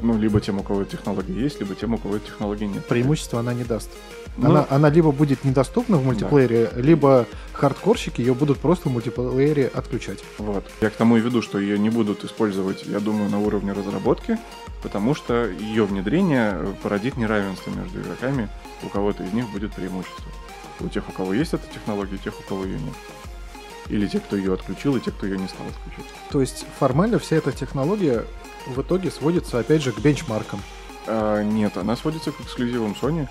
[0.00, 2.86] ну, либо тем, у кого эта технология есть, либо тем, у кого технологии нет.
[2.86, 3.90] Преимущество она не даст.
[4.36, 9.68] Ну, Она, она либо будет недоступна в мультиплеере, либо хардкорщики ее будут просто в мультиплеере
[9.68, 10.24] отключать.
[10.38, 10.64] Вот.
[10.80, 14.38] Я к тому и веду, что ее не будут использовать, я думаю, на уровне разработки,
[14.82, 18.48] потому что ее внедрение породит неравенство между игроками,
[18.82, 20.24] у кого-то из них будет преимущество.
[20.80, 22.94] У тех, у кого есть эта технология, и тех, у кого ее нет.
[23.88, 26.12] Или те, кто ее отключил, и те, кто ее не стал отключать.
[26.30, 28.24] То есть формально вся эта технология
[28.66, 30.60] в итоге сводится опять же к бенчмаркам.
[31.06, 33.28] А, нет, она сводится к эксклюзивам Sony,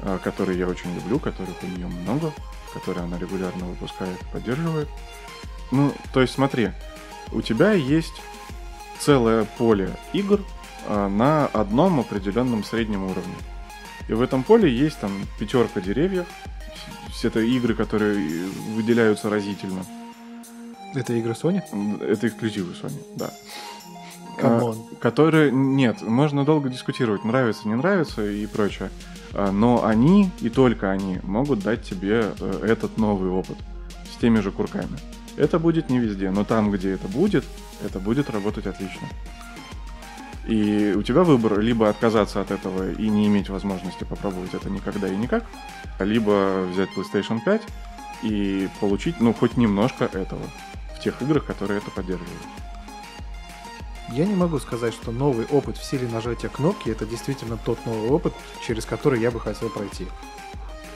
[0.00, 2.32] а, которые я очень люблю, которых у нее много,
[2.72, 4.88] которые она регулярно выпускает поддерживает.
[5.72, 6.70] Ну, то есть смотри,
[7.32, 8.14] у тебя есть
[8.98, 10.40] целое поле игр
[10.86, 13.34] а, на одном определенном среднем уровне.
[14.08, 16.26] И в этом поле есть там пятерка деревьев.
[17.12, 19.84] С- Это игры, которые выделяются разительно.
[20.94, 21.62] Это игры Sony?
[22.04, 23.30] Это эксклюзивы Sony, да.
[24.42, 25.50] А, которые...
[25.50, 28.90] Нет, можно долго дискутировать, нравится, не нравится и прочее.
[29.32, 33.56] А, Но они, и только они, могут дать тебе э, этот новый опыт
[34.12, 34.98] с теми же курками.
[35.36, 37.44] Это будет не везде, но там, где это будет,
[37.84, 39.06] это будет работать отлично.
[40.46, 45.06] И у тебя выбор либо отказаться от этого и не иметь возможности попробовать это никогда
[45.06, 45.44] и никак,
[46.00, 47.62] либо взять PlayStation 5
[48.22, 50.42] и получить, ну, хоть немножко этого
[50.96, 52.42] в тех играх, которые это поддерживают.
[54.12, 58.10] Я не могу сказать, что новый опыт в силе нажатия кнопки это действительно тот новый
[58.10, 58.32] опыт,
[58.66, 60.06] через который я бы хотел пройти.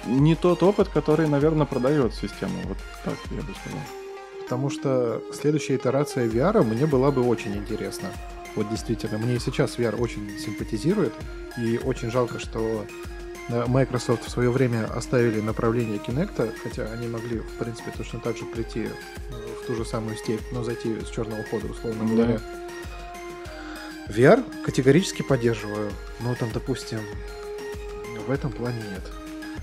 [0.06, 2.58] не тот опыт, который, наверное, продает систему.
[2.64, 3.80] Вот так я бы сказал.
[4.42, 8.10] Потому что следующая итерация VR мне была бы очень интересна.
[8.56, 11.12] Вот действительно, мне и сейчас VR очень симпатизирует,
[11.56, 12.84] и очень жалко, что
[13.48, 18.36] э, Microsoft в свое время оставили направление Kinect, хотя они могли, в принципе, точно так
[18.36, 18.90] же прийти э,
[19.62, 22.40] в ту же самую степь, но зайти с черного хода, условно Да.
[24.08, 25.90] VR категорически поддерживаю,
[26.20, 27.00] но там, допустим,
[28.26, 29.02] в этом плане нет.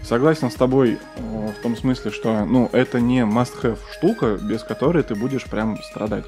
[0.03, 5.03] Согласен с тобой э, в том смысле, что ну, это не must-have штука, без которой
[5.03, 6.25] ты будешь прям страдать.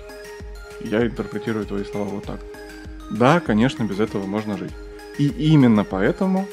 [0.79, 2.39] Я интерпретирую твои слова вот так.
[3.09, 4.73] Да, конечно, без этого можно жить.
[5.17, 6.47] И именно поэтому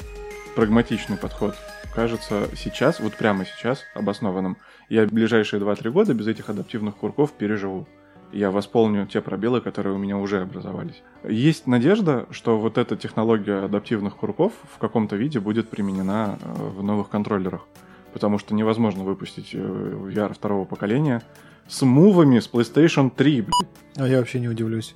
[0.55, 1.55] прагматичный подход
[1.93, 4.57] кажется сейчас, вот прямо сейчас, обоснованным.
[4.89, 7.87] Я ближайшие 2-3 года без этих адаптивных курков переживу.
[8.33, 11.01] Я восполню те пробелы, которые у меня уже образовались.
[11.27, 16.81] Есть надежда, что вот эта технология адаптивных курков в каком-то виде будет применена э, в
[16.83, 17.67] новых контроллерах.
[18.13, 21.21] Потому что невозможно выпустить э, VR второго поколения
[21.67, 23.41] с мувами с PlayStation 3.
[23.41, 23.53] блин.
[23.97, 24.93] А я вообще не удивлюсь.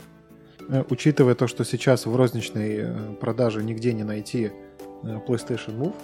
[0.69, 4.51] Э, Учитывая то, что сейчас в розничной продаже нигде не найти
[5.03, 5.95] PlayStation Move,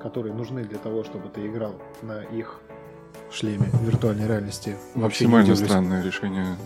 [0.00, 2.60] которые нужны для того, чтобы ты играл на их
[3.30, 6.56] шлеме виртуальной реальности, вообще Максимально странное решение.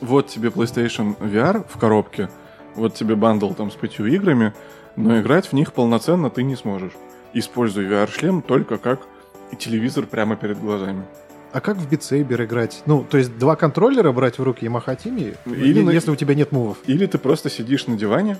[0.00, 2.28] Вот тебе PlayStation VR в коробке,
[2.74, 4.54] вот тебе бандл там с пятью играми,
[4.96, 6.92] но играть в них полноценно ты не сможешь.
[7.34, 9.00] Используй VR-шлем только как
[9.58, 11.04] телевизор прямо перед глазами.
[11.52, 12.82] А как в Saber играть?
[12.86, 16.16] Ну, то есть два контроллера брать в руки и махать ими, Или на- если у
[16.16, 16.78] тебя нет мувов?
[16.86, 18.38] Или ты просто сидишь на диване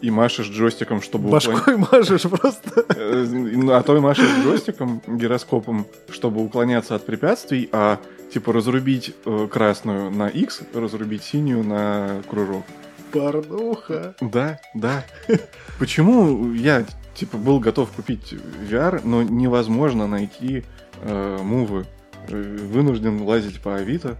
[0.00, 2.84] и машешь джойстиком, чтобы уклон- Башкой мажешь просто.
[2.94, 7.98] Э, А то и машешь джойстиком, гироскопом, чтобы уклоняться от препятствий, а
[8.34, 12.64] типа разрубить э, красную на X, разрубить синюю на кружок.
[13.12, 14.16] Порнуха.
[14.20, 15.04] Да, да.
[15.78, 18.32] Почему я типа был готов купить
[18.68, 20.64] VR, но невозможно найти
[21.02, 21.86] э, мувы?
[22.26, 24.16] Э, Вынужден лазить по Авито.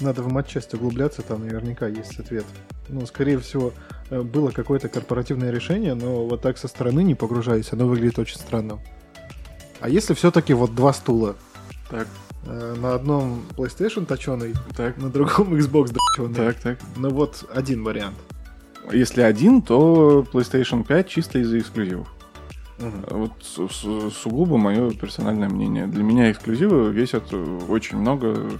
[0.00, 2.46] Надо в матчасть углубляться, там наверняка есть ответ.
[2.88, 3.74] Ну, скорее всего,
[4.08, 8.38] э, было какое-то корпоративное решение, но вот так со стороны не погружаясь, оно выглядит очень
[8.38, 8.78] странно.
[9.80, 11.36] А если все-таки вот два стула?
[11.90, 12.08] Так,
[12.46, 16.34] На одном PlayStation точеный, так, на другом Xbox точеный.
[16.34, 16.78] так, так.
[16.96, 18.16] Ну вот один вариант.
[18.92, 22.06] Если один, то PlayStation 5 чисто из-за эксклюзивов.
[22.78, 25.86] Вот су- су- сугубо мое персональное мнение.
[25.86, 28.50] Для меня эксклюзивы весят э, очень много.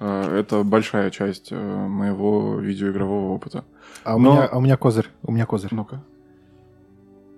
[0.00, 3.64] Э, Это большая часть э, моего видеоигрового опыта.
[4.02, 5.08] А у, Но- меня, а у меня козырь.
[5.22, 5.70] У меня козырь.
[5.72, 6.02] Ну-ка.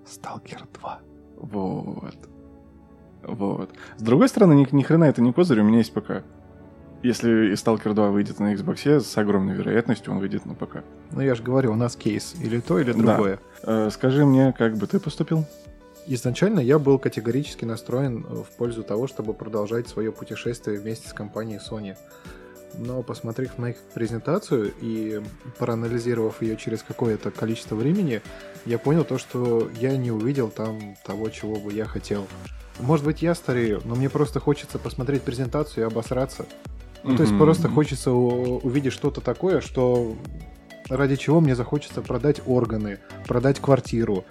[0.07, 0.99] Сталкер 2.
[1.41, 2.15] Вот.
[3.23, 3.69] Вот.
[3.97, 6.23] С другой стороны, ни, ни хрена это не козырь, у меня есть ПК.
[7.03, 10.83] Если и Stalker 2 выйдет на Xbox, с огромной вероятностью он выйдет на ПК.
[11.11, 12.35] Ну я же говорю, у нас кейс.
[12.39, 12.99] Или то, или Да.
[13.15, 13.39] другое.
[13.63, 15.45] Э, скажи мне, как бы ты поступил?
[16.07, 21.59] Изначально я был категорически настроен в пользу того, чтобы продолжать свое путешествие вместе с компанией
[21.59, 21.95] Sony.
[22.77, 25.21] Но посмотрев на их презентацию и
[25.57, 28.21] проанализировав ее через какое-то количество времени,
[28.65, 32.27] я понял то, что я не увидел там того, чего бы я хотел.
[32.79, 36.45] Может быть, я старею, но мне просто хочется посмотреть презентацию и обосраться.
[37.03, 40.15] Ну, то есть просто хочется увидеть что-то такое, что
[40.87, 44.23] ради чего мне захочется продать органы, продать квартиру,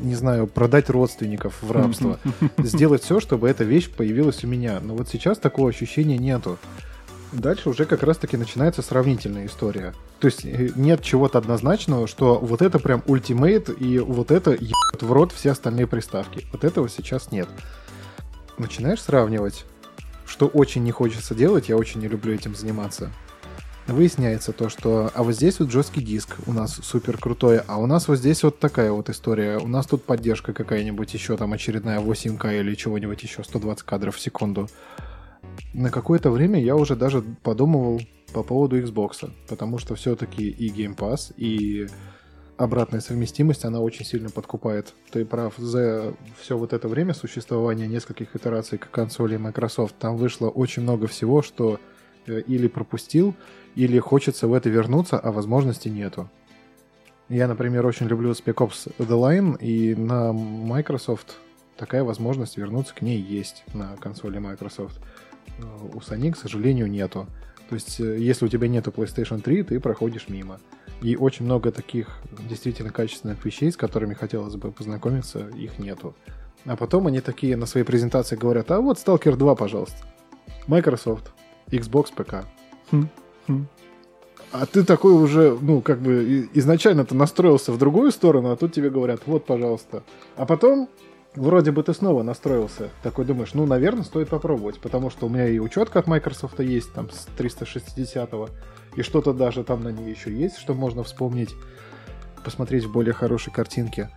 [0.00, 2.18] не знаю, продать родственников в рабство.
[2.58, 4.80] Сделать все, чтобы эта вещь появилась у меня.
[4.80, 6.58] Но вот сейчас такого ощущения нету.
[7.34, 9.92] Дальше уже как раз-таки начинается сравнительная история.
[10.20, 15.02] То есть э, нет чего-то однозначного, что вот это прям ультимейт, и вот это ебет
[15.02, 16.46] в рот все остальные приставки.
[16.52, 17.48] Вот этого сейчас нет.
[18.56, 19.64] Начинаешь сравнивать,
[20.24, 23.10] что очень не хочется делать, я очень не люблю этим заниматься.
[23.88, 27.86] Выясняется то, что а вот здесь вот жесткий диск у нас супер крутой, а у
[27.86, 29.58] нас вот здесь вот такая вот история.
[29.58, 34.20] У нас тут поддержка какая-нибудь еще там очередная 8К или чего-нибудь еще 120 кадров в
[34.20, 34.68] секунду.
[35.72, 38.00] На какое-то время я уже даже подумывал
[38.32, 41.86] по поводу Xbox, потому что все-таки и Game Pass, и
[42.56, 44.94] обратная совместимость, она очень сильно подкупает.
[45.10, 50.82] Ты прав, за все вот это время существования нескольких итераций консолей Microsoft, там вышло очень
[50.82, 51.80] много всего, что
[52.26, 53.34] э, или пропустил,
[53.74, 56.28] или хочется в это вернуться, а возможности нету.
[57.28, 61.36] Я, например, очень люблю Spec Ops The Line, и на Microsoft
[61.76, 65.00] такая возможность вернуться к ней есть на консоли Microsoft.
[65.58, 67.26] Э, У Sony, к сожалению, нету.
[67.68, 70.60] То есть, э, если у тебя нету PlayStation 3, ты проходишь мимо.
[71.02, 72.08] И очень много таких
[72.48, 76.14] действительно качественных вещей, с которыми хотелось бы познакомиться, их нету.
[76.64, 79.98] А потом они такие на своей презентации говорят, а вот Stalker 2, пожалуйста.
[80.66, 81.32] Microsoft,
[81.68, 82.46] Xbox, ПК.
[82.90, 83.08] Хм,
[83.46, 83.66] хм.
[84.52, 88.72] А ты такой уже, ну, как бы изначально ты настроился в другую сторону, а тут
[88.72, 90.04] тебе говорят, вот, пожалуйста.
[90.36, 90.88] А потом
[91.36, 92.90] вроде бы ты снова настроился.
[93.02, 96.92] Такой думаешь, ну, наверное, стоит попробовать, потому что у меня и учетка от Microsoft есть,
[96.92, 98.48] там, с 360-го,
[98.96, 101.54] и что-то даже там на ней еще есть, что можно вспомнить,
[102.44, 104.10] посмотреть в более хорошей картинке.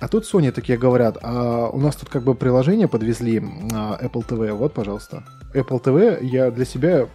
[0.00, 4.52] А тут Sony такие говорят, а у нас тут как бы приложение подвезли Apple TV,
[4.52, 5.24] вот, пожалуйста.
[5.54, 7.08] Apple TV я для себя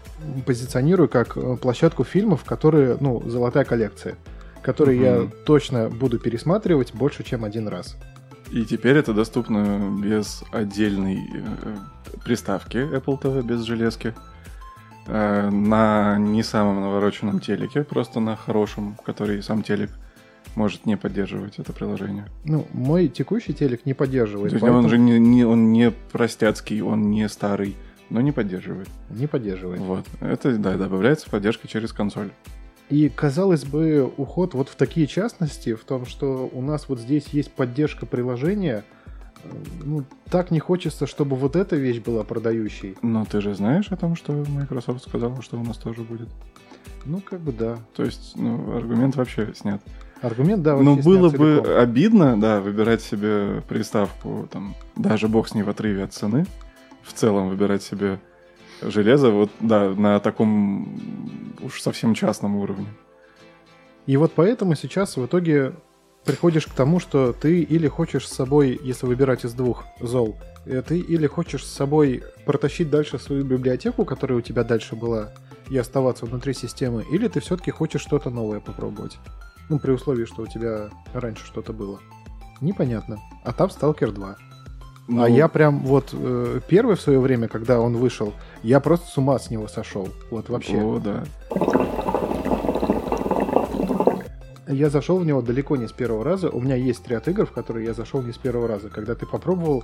[0.46, 4.16] позиционирую как э, площадку фильмов, которые, ну, золотая коллекция,
[4.62, 5.32] которые я Мгм.
[5.46, 7.96] точно буду пересматривать больше, чем один раз.
[8.54, 11.76] И теперь это доступно без отдельной э,
[12.24, 14.14] приставки Apple TV, без железки.
[15.08, 19.90] Э, на не самом навороченном телеке, просто на хорошем, который сам телек
[20.54, 22.28] может не поддерживать это приложение.
[22.46, 24.52] Ну, мой текущий телек не поддерживает.
[24.52, 27.76] То есть поэтому он же не, не- он не простяцкий, он не старый,
[28.12, 28.88] но не поддерживает.
[29.10, 29.82] Не поддерживает.
[29.82, 30.06] Вот.
[30.22, 32.30] Это, да, добавляется поддержка через консоль.
[32.94, 37.26] И, казалось бы, уход вот в такие частности, в том, что у нас вот здесь
[37.30, 38.84] есть поддержка приложения,
[39.44, 39.48] э,
[39.84, 42.96] ну, так не хочется, чтобы вот эта вещь была продающей.
[43.02, 46.30] Но ты же знаешь о том, что Microsoft сказала, что у нас тоже будет.
[47.04, 47.80] Ну, как бы да.
[47.96, 49.82] То есть, ну, аргумент вообще снят.
[50.22, 51.78] Аргумент, да, вообще было бы целиком.
[51.80, 56.46] обидно, да, выбирать себе приставку, там, даже бог с ней в отрыве от цены,
[57.02, 58.20] в целом выбирать себе
[58.82, 61.00] железо, вот, да, на таком
[61.62, 62.88] уж совсем частном уровне.
[64.06, 65.74] И вот поэтому сейчас в итоге
[66.26, 70.82] приходишь к тому, что ты или хочешь с собой, если выбирать из двух зол, э,
[70.82, 75.32] ты или хочешь с собой протащить дальше свою библиотеку, которая у тебя дальше была,
[75.70, 79.18] и оставаться внутри системы, или ты все-таки хочешь что-то новое попробовать.
[79.70, 82.00] Ну, при условии, что у тебя раньше что-то было.
[82.60, 83.20] Непонятно.
[83.44, 84.38] А там Stalker 2.
[85.08, 89.08] Ну, А я прям вот э, первый в свое время, когда он вышел, я просто
[89.08, 90.08] с ума с него сошел.
[90.30, 90.82] Вот вообще.
[90.82, 91.24] О, да.
[94.68, 96.50] Я зашел в него далеко не с первого раза.
[96.50, 98.90] У меня есть ряд игр, в которые я зашел не с первого раза.
[98.90, 99.84] Когда ты попробовал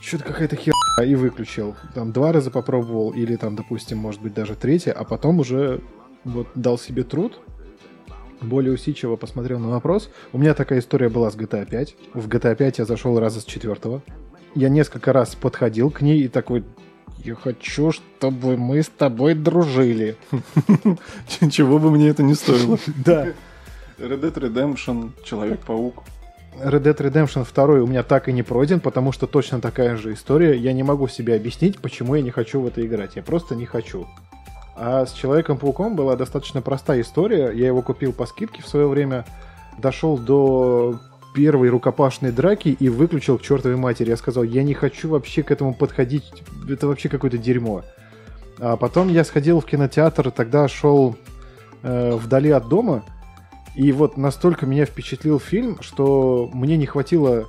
[0.00, 1.76] что-то какая-то херня и выключил.
[1.94, 5.80] Там два раза попробовал, или там, допустим, может быть, даже третий, а потом уже
[6.24, 7.40] вот дал себе труд,
[8.48, 10.10] более усидчиво посмотрел на вопрос.
[10.32, 11.96] У меня такая история была с GTA 5.
[12.14, 14.02] В GTA 5 я зашел раза с четвертого.
[14.54, 16.64] Я несколько раз подходил к ней и такой,
[17.24, 20.16] я хочу, чтобы мы с тобой дружили.
[21.50, 22.78] Чего бы мне это не стоило.
[23.04, 23.28] Да.
[23.98, 26.02] Red Dead Redemption, Человек-паук.
[26.62, 30.12] Red Dead Redemption 2 у меня так и не пройден, потому что точно такая же
[30.12, 30.56] история.
[30.56, 33.16] Я не могу себе объяснить, почему я не хочу в это играть.
[33.16, 34.06] Я просто не хочу.
[34.76, 37.50] А с Человеком-пауком была достаточно простая история.
[37.52, 39.24] Я его купил по скидке в свое время.
[39.78, 40.98] Дошел до
[41.34, 44.10] первой рукопашной драки и выключил к чертовой матери.
[44.10, 46.32] Я сказал, я не хочу вообще к этому подходить.
[46.68, 47.82] Это вообще какое-то дерьмо.
[48.60, 51.16] А потом я сходил в кинотеатр, тогда шел
[51.82, 53.04] э, вдали от дома.
[53.74, 57.46] И вот настолько меня впечатлил фильм, что мне не хватило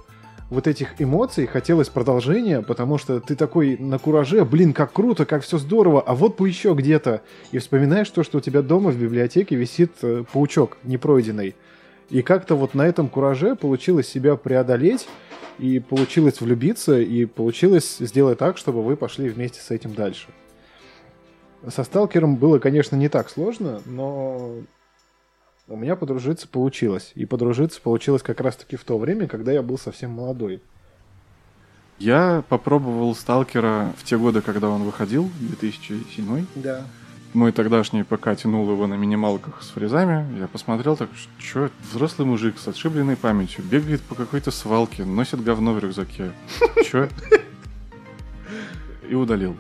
[0.50, 5.44] вот этих эмоций, хотелось продолжения, потому что ты такой на кураже, блин, как круто, как
[5.44, 7.22] все здорово, а вот бы еще где-то.
[7.52, 11.56] И вспоминаешь то, что у тебя дома в библиотеке висит э, паучок непройденный.
[12.10, 15.08] И как-то вот на этом кураже получилось себя преодолеть,
[15.58, 20.28] и получилось влюбиться, и получилось сделать так, чтобы вы пошли вместе с этим дальше.
[21.68, 24.58] Со Сталкером было, конечно, не так сложно, но
[25.68, 27.12] у меня подружиться получилось.
[27.16, 30.62] И подружиться получилось как раз-таки в то время, когда я был совсем молодой.
[31.98, 36.82] Я попробовал Сталкера в те годы, когда он выходил, 2007 Да.
[37.34, 40.40] Мой тогдашний ПК тянул его на минималках с фрезами.
[40.40, 45.74] Я посмотрел так, что взрослый мужик с отшибленной памятью бегает по какой-то свалке, носит говно
[45.74, 46.32] в рюкзаке.
[46.86, 47.10] Чё?
[49.10, 49.56] И удалил.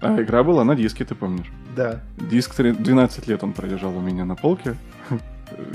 [0.00, 1.50] А игра была на диске, ты помнишь?
[1.74, 2.02] Да.
[2.16, 4.76] Диск три- 12 лет он пролежал у меня на полке.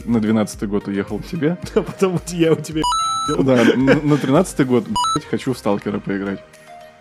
[0.06, 1.58] На 12 год уехал к тебе.
[1.76, 2.82] А потом я у тебя...
[3.40, 6.44] Да, на 13 год, блядь, хочу в Сталкера поиграть.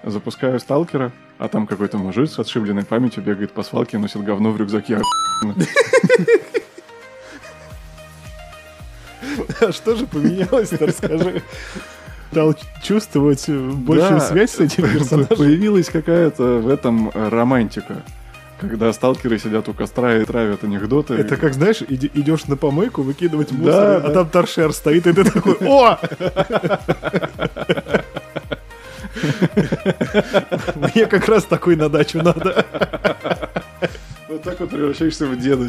[0.04, 4.50] Запускаю Сталкера, а там какой-то мужик с отшибленной памятью бегает по свалке и носит говно
[4.50, 5.00] в рюкзаке.
[9.60, 11.42] А что же поменялось-то, расскажи.
[12.30, 15.36] Стал чувствовать большую связь с этим персонажем.
[15.36, 18.02] Появилась какая-то в этом романтика.
[18.60, 21.14] Когда сталкеры сидят у костра и травят анекдоты.
[21.14, 24.12] Это как, знаешь, иди- идешь на помойку выкидывать мусор, Да, а да.
[24.12, 25.98] там торшер стоит, и ты такой, о!
[30.76, 32.66] Мне как раз такой на дачу надо.
[34.28, 35.68] Вот так вот превращаешься в деда.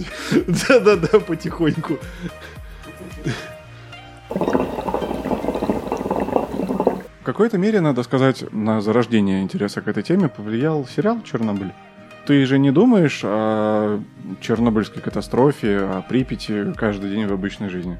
[0.67, 1.97] Да-да-да, потихоньку.
[7.19, 11.71] В какой-то мере, надо сказать, на зарождение интереса к этой теме повлиял сериал «Чернобыль».
[12.25, 14.01] Ты же не думаешь о
[14.41, 17.97] чернобыльской катастрофе, о Припяти каждый день в обычной жизни.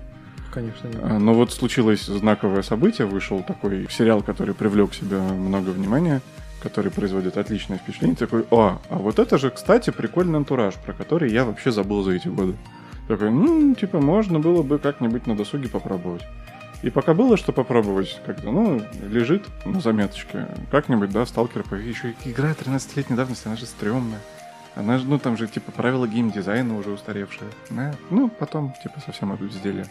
[0.51, 0.99] Конечно, нет.
[1.01, 6.22] А, Но вот случилось знаковое событие, вышел такой сериал, который привлек к себе много внимания,
[6.61, 8.15] который производит отличное впечатление.
[8.15, 12.11] Такой, о, а вот это же, кстати, прикольный антураж, про который я вообще забыл за
[12.11, 12.55] эти годы.
[13.07, 16.22] Такой, ну, типа, можно было бы как-нибудь на досуге попробовать.
[16.82, 22.51] И пока было что попробовать, когда, ну, лежит на заметочке, как-нибудь, да, сталкер, еще игра
[22.51, 24.19] 13-летней давности, она же стрёмная.
[24.75, 27.49] Она же, ну, там же, типа, правила геймдизайна уже устаревшие.
[27.69, 27.93] Да?
[28.09, 29.86] Ну, потом, типа, совсем обезделие.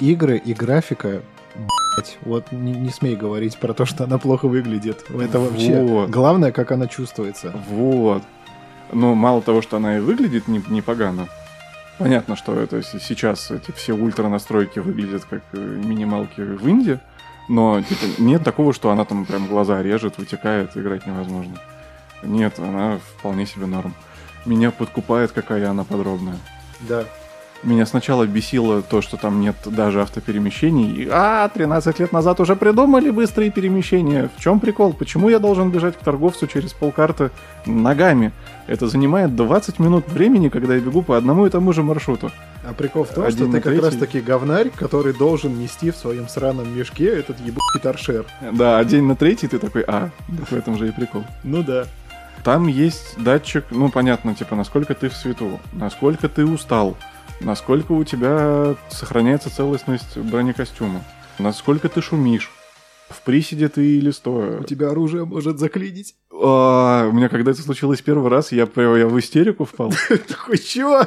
[0.00, 1.22] Игры и графика,
[1.54, 5.04] блядь, вот не, не смей говорить про то, что она плохо выглядит.
[5.08, 6.10] Это вообще Вот.
[6.10, 7.54] главное, как она чувствуется.
[7.70, 8.22] Вот.
[8.92, 11.28] Но мало того, что она и выглядит не- непогано,
[11.98, 17.00] понятно, что это сейчас эти все ультра настройки выглядят как э, минималки в Инди,
[17.48, 21.56] но типа, нет такого, что она там прям глаза режет, вытекает, играть невозможно.
[22.22, 23.94] Нет, она вполне себе норм.
[24.46, 26.36] Меня подкупает, какая она подробная.
[26.80, 27.04] Да.
[27.64, 31.04] Меня сначала бесило то, что там нет даже автоперемещений.
[31.04, 34.28] И, а, 13 лет назад уже придумали быстрые перемещения.
[34.36, 34.92] В чем прикол?
[34.92, 37.30] Почему я должен бежать к торговцу через полкарты
[37.64, 38.32] ногами?
[38.66, 42.30] Это занимает 20 минут времени, когда я бегу по одному и тому же маршруту.
[42.68, 43.84] А прикол в том, Один что ты как третий.
[43.84, 48.26] раз таки говнарь, который должен нести в своем сраном мешке этот ебучий торшер.
[48.52, 51.24] Да, а день на третий ты такой, а, так в этом же и прикол.
[51.42, 51.86] Ну да.
[52.42, 56.96] Там есть датчик, ну, понятно, типа, насколько ты в свету, насколько ты устал,
[57.40, 61.02] насколько у тебя сохраняется целостность бронекостюма,
[61.38, 62.50] насколько ты шумишь,
[63.08, 64.60] в приседе ты или стоя.
[64.60, 66.14] У тебя оружие может заклинить.
[66.46, 69.92] А, у меня когда это случилось первый раз, я, я в истерику впал.
[70.28, 71.06] Такой, чего?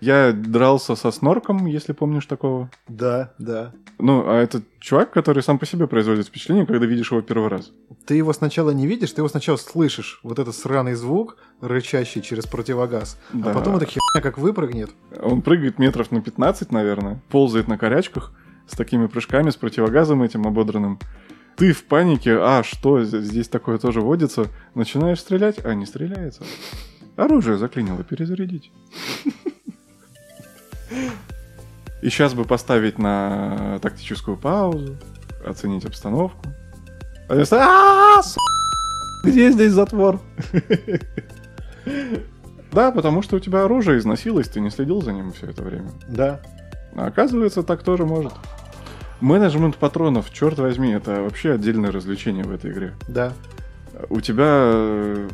[0.00, 2.70] Я дрался со снорком, если помнишь такого.
[2.86, 3.72] Да, да.
[3.98, 7.72] Ну, а это чувак, который сам по себе производит впечатление, когда видишь его первый раз.
[8.04, 10.20] Ты его сначала не видишь, ты его сначала слышишь.
[10.22, 13.18] Вот этот сраный звук, рычащий через противогаз.
[13.32, 13.52] Да.
[13.52, 14.90] А потом эта херня как выпрыгнет.
[15.18, 18.32] Он прыгает метров на 15, наверное, ползает на корячках
[18.66, 20.98] с такими прыжками, с противогазом этим ободранным.
[21.56, 24.48] Ты в панике, а что, здесь такое тоже водится?
[24.74, 26.42] Начинаешь стрелять, а не стреляется.
[27.16, 28.70] Оружие заклинило, перезарядить.
[32.02, 34.96] И сейчас бы поставить на тактическую паузу,
[35.46, 36.44] оценить обстановку.
[37.28, 38.22] А вместо «А,
[39.24, 40.20] Где здесь затвор?
[42.70, 45.90] Да, потому что у тебя оружие износилось, ты не следил за ним все это время.
[46.08, 46.40] Да.
[46.94, 48.34] А оказывается, так тоже может.
[49.20, 52.94] Менеджмент патронов, черт возьми, это вообще отдельное развлечение в этой игре.
[53.08, 53.32] Да.
[54.10, 55.28] У тебя э,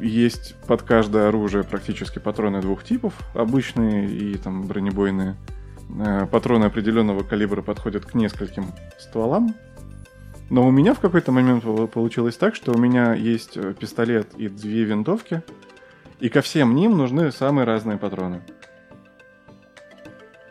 [0.00, 5.36] есть под каждое оружие практически патроны двух типов, обычные и там бронебойные.
[5.98, 9.54] Э, Патроны определенного калибра подходят к нескольким стволам.
[10.50, 14.28] Но у меня в какой-то момент пол- получилось так, что у меня есть э, пистолет
[14.36, 15.42] и две винтовки,
[16.18, 18.42] и ко всем ним нужны самые разные патроны.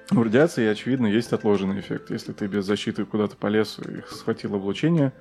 [0.09, 2.11] В радиации, очевидно, есть отложенный эффект.
[2.11, 5.13] Если ты без защиты куда-то полез и схватил облучение,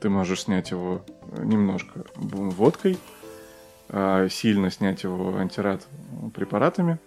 [0.00, 2.98] ты можешь снять его э, немножко водкой,
[3.88, 5.86] а сильно снять его антирад
[6.34, 7.00] препаратами.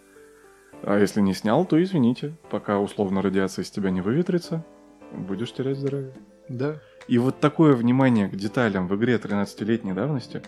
[0.83, 4.65] А если не снял, то извините, пока условно радиация из тебя не выветрится,
[5.13, 6.13] будешь терять здоровье.
[6.49, 6.75] Да.
[7.07, 10.41] И вот такое внимание к деталям в игре 13-летней давности,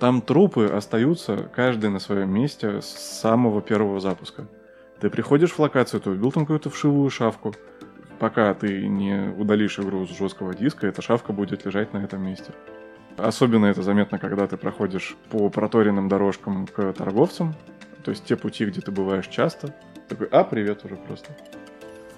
[0.00, 4.48] там трупы остаются каждый на своем месте с самого первого запуска.
[5.02, 7.52] Ты приходишь в локацию, ты убил там какую-то вшивую шавку.
[8.20, 12.52] Пока ты не удалишь игру с жесткого диска, эта шавка будет лежать на этом месте.
[13.16, 17.56] Особенно это заметно, когда ты проходишь по проторенным дорожкам к торговцам,
[18.04, 19.74] то есть те пути, где ты бываешь часто.
[20.06, 21.36] Такой, а, привет уже просто.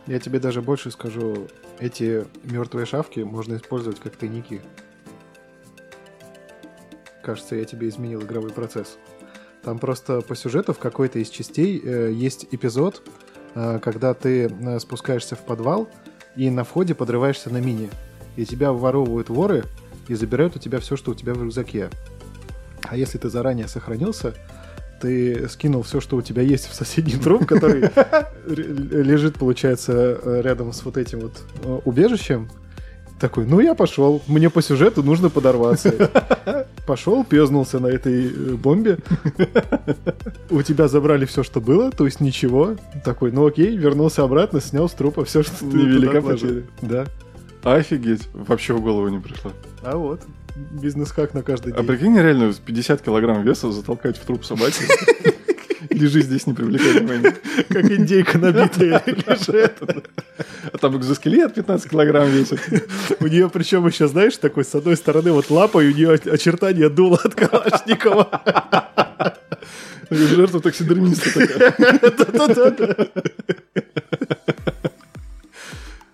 [0.07, 4.61] Я тебе даже больше скажу, эти мертвые шавки можно использовать как тайники.
[7.22, 8.99] Кажется, я тебе изменил игровой процесс.
[9.65, 13.03] Там просто по сюжету в какой-то из частей э, есть эпизод,
[13.55, 15.89] э, когда ты э, спускаешься в подвал
[16.37, 17.91] и на входе подрываешься на мине.
[18.37, 19.65] И тебя воровывают воры
[20.09, 21.89] и забирают у тебя все, что у тебя в рюкзаке.
[22.83, 24.35] А если ты заранее сохранился,
[25.01, 27.91] ты скинул все, что у тебя есть в соседний труп, который
[28.47, 32.51] лежит, получается, э, рядом с вот этим вот э, убежищем.
[33.21, 36.11] Такой, ну я пошел, мне по сюжету нужно подорваться.
[36.87, 38.99] Пошел, пезнулся на этой э, бомбе.
[40.51, 42.77] У тебя забрали все, что было, то есть ничего.
[43.05, 46.65] Такой, ну окей, вернулся обратно, снял с трупа все, что ты Невелика потеря.
[46.83, 47.07] Да.
[47.62, 49.53] Офигеть, вообще в голову не пришло.
[49.83, 50.21] А вот,
[50.73, 51.87] бизнес-хак на каждый А день.
[51.87, 54.83] прикинь, реально 50 килограмм веса затолкать в труп собаки.
[55.91, 57.35] Лежи здесь, не привлекай внимания.
[57.68, 59.74] Как индейка набитая лежит.
[60.72, 62.61] А там экзоскелет 15 килограмм весит.
[63.20, 66.89] У нее причем еще, знаешь, такой, с одной стороны, вот лапа, и у нее очертания
[66.89, 68.43] дула от Калашникова.
[70.11, 71.74] Жертва таксидермиста такая.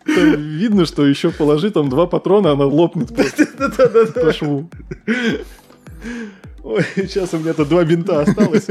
[0.06, 4.70] Видно, что еще положи там два патрона, она лопнет по шву.
[6.62, 8.66] Ой, сейчас у меня тут два бинта осталось.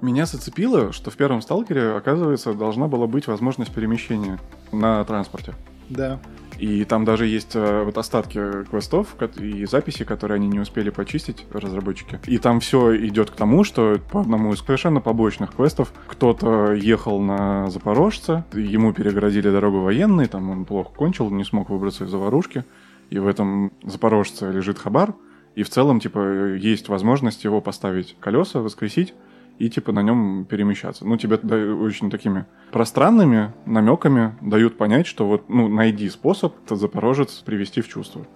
[0.00, 4.38] Меня зацепило, что в первом сталкере, оказывается, должна была быть возможность перемещения
[4.70, 5.54] на транспорте.
[5.88, 6.20] Да.
[6.58, 11.46] И там даже есть э, вот остатки квестов и записи, которые они не успели почистить,
[11.52, 12.20] разработчики.
[12.26, 17.20] И там все идет к тому, что по одному из совершенно побочных квестов кто-то ехал
[17.20, 22.64] на Запорожца, ему перегородили дорогу военные, там он плохо кончил, не смог выбраться из заварушки.
[23.10, 25.14] И в этом Запорожце лежит хабар,
[25.54, 29.14] и в целом, типа, есть возможность его поставить колеса, воскресить,
[29.58, 31.06] и типа на нем перемещаться.
[31.06, 37.80] Ну, тебе очень такими пространными намеками дают понять, что вот, ну, найди способ запорожец привести
[37.80, 38.26] в чувство.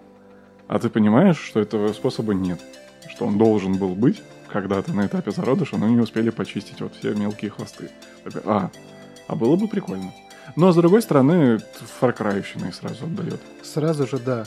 [0.69, 2.61] А ты понимаешь, что этого способа нет.
[3.09, 7.15] Что он должен был быть когда-то на этапе зародыша, но не успели почистить вот все
[7.15, 7.91] мелкие хвосты.
[8.45, 8.71] А,
[9.27, 10.13] а было бы прикольно.
[10.57, 11.59] Но, с другой стороны,
[12.01, 13.41] фаркрайщиной сразу отдает.
[13.63, 14.45] Сразу же да.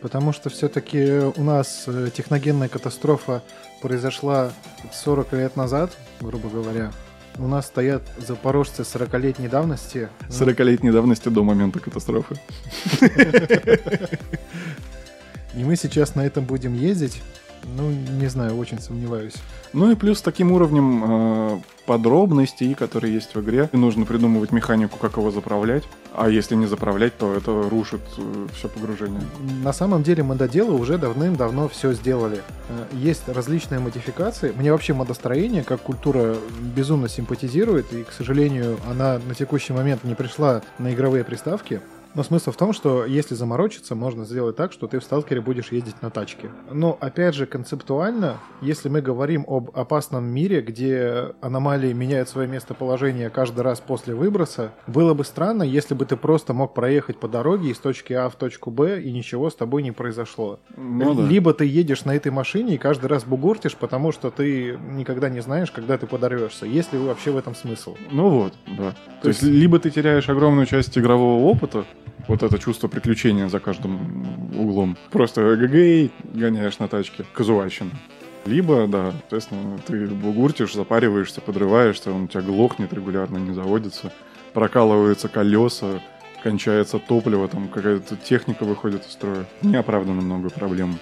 [0.00, 3.42] Потому что все-таки у нас э, техногенная катастрофа
[3.82, 4.52] произошла
[4.92, 5.90] 40 лет назад,
[6.20, 6.92] грубо говоря.
[7.36, 10.08] У нас стоят запорожцы 40-летней давности.
[10.28, 12.36] Ну, 40-летней давности до момента катастрофы.
[15.54, 17.22] И мы сейчас на этом будем ездить.
[17.76, 19.34] Ну, не знаю, очень сомневаюсь.
[19.72, 24.98] Ну и плюс с таким уровнем э, подробностей, которые есть в игре, нужно придумывать механику,
[24.98, 25.84] как его заправлять.
[26.14, 28.00] А если не заправлять, то это рушит
[28.54, 29.20] все погружение.
[29.62, 32.42] На самом деле мододелы уже давным-давно все сделали.
[32.68, 34.52] Э, Есть различные модификации.
[34.56, 36.36] Мне вообще модостроение как культура
[36.74, 41.80] безумно симпатизирует, и, к сожалению, она на текущий момент не пришла на игровые приставки.
[42.18, 45.70] Но смысл в том, что если заморочиться, можно сделать так, что ты в сталкере будешь
[45.70, 46.50] ездить на тачке.
[46.68, 53.30] Но опять же, концептуально, если мы говорим об опасном мире, где аномалии меняют свое местоположение
[53.30, 57.70] каждый раз после выброса, было бы странно, если бы ты просто мог проехать по дороге
[57.70, 60.58] из точки А в точку Б, и ничего с тобой не произошло.
[60.76, 61.22] Ну да.
[61.22, 65.38] Либо ты едешь на этой машине и каждый раз бугуртишь, потому что ты никогда не
[65.38, 66.66] знаешь, когда ты подорвешься.
[66.66, 67.94] Есть ли вообще в этом смысл?
[68.10, 68.96] Ну вот, да.
[69.22, 71.84] То, есть, есть- либо ты теряешь огромную часть игрового опыта,
[72.26, 74.96] вот это чувство приключения за каждым углом.
[75.10, 77.90] Просто гэгэй гоняешь на тачке, казуальщина.
[78.46, 84.12] Либо, да, соответственно, ты бугуртишь, запариваешься, подрываешься, он у тебя глохнет регулярно, не заводится,
[84.54, 86.00] прокалываются колеса,
[86.42, 89.44] кончается топливо, там какая-то техника выходит из строя.
[89.62, 90.98] Неоправданно много проблем.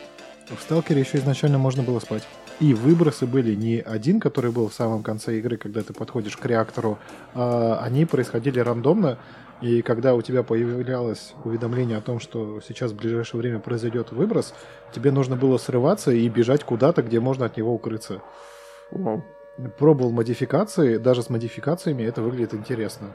[0.49, 2.27] В Сталкере еще изначально можно было спать.
[2.59, 6.47] И выбросы были не один, который был в самом конце игры, когда ты подходишь к
[6.47, 6.99] реактору,
[7.35, 9.19] а они происходили рандомно.
[9.63, 14.55] И когда у тебя появлялось уведомление о том, что сейчас в ближайшее время произойдет выброс,
[14.93, 18.21] тебе нужно было срываться и бежать куда-то, где можно от него укрыться.
[18.91, 19.25] Вау.
[19.79, 23.15] Пробовал модификации, даже с модификациями это выглядит интересно.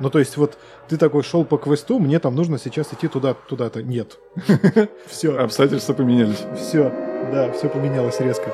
[0.00, 0.58] Ну, то есть, вот
[0.88, 3.82] ты такой шел по квесту, мне там нужно сейчас идти туда, туда-то.
[3.82, 4.18] Нет.
[5.06, 5.36] Все.
[5.36, 6.42] Обстоятельства поменялись.
[6.56, 6.90] Все,
[7.30, 8.50] да, все поменялось резко.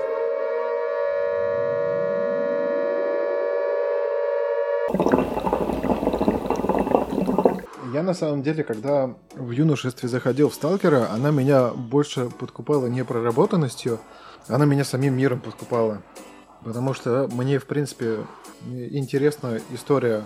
[8.01, 13.05] Я на самом деле, когда в юношестве заходил в Сталкера, она меня больше подкупала не
[13.05, 14.01] проработанностью,
[14.49, 16.01] она меня самим миром подкупала.
[16.65, 18.21] Потому что мне, в принципе,
[18.65, 20.25] интересна история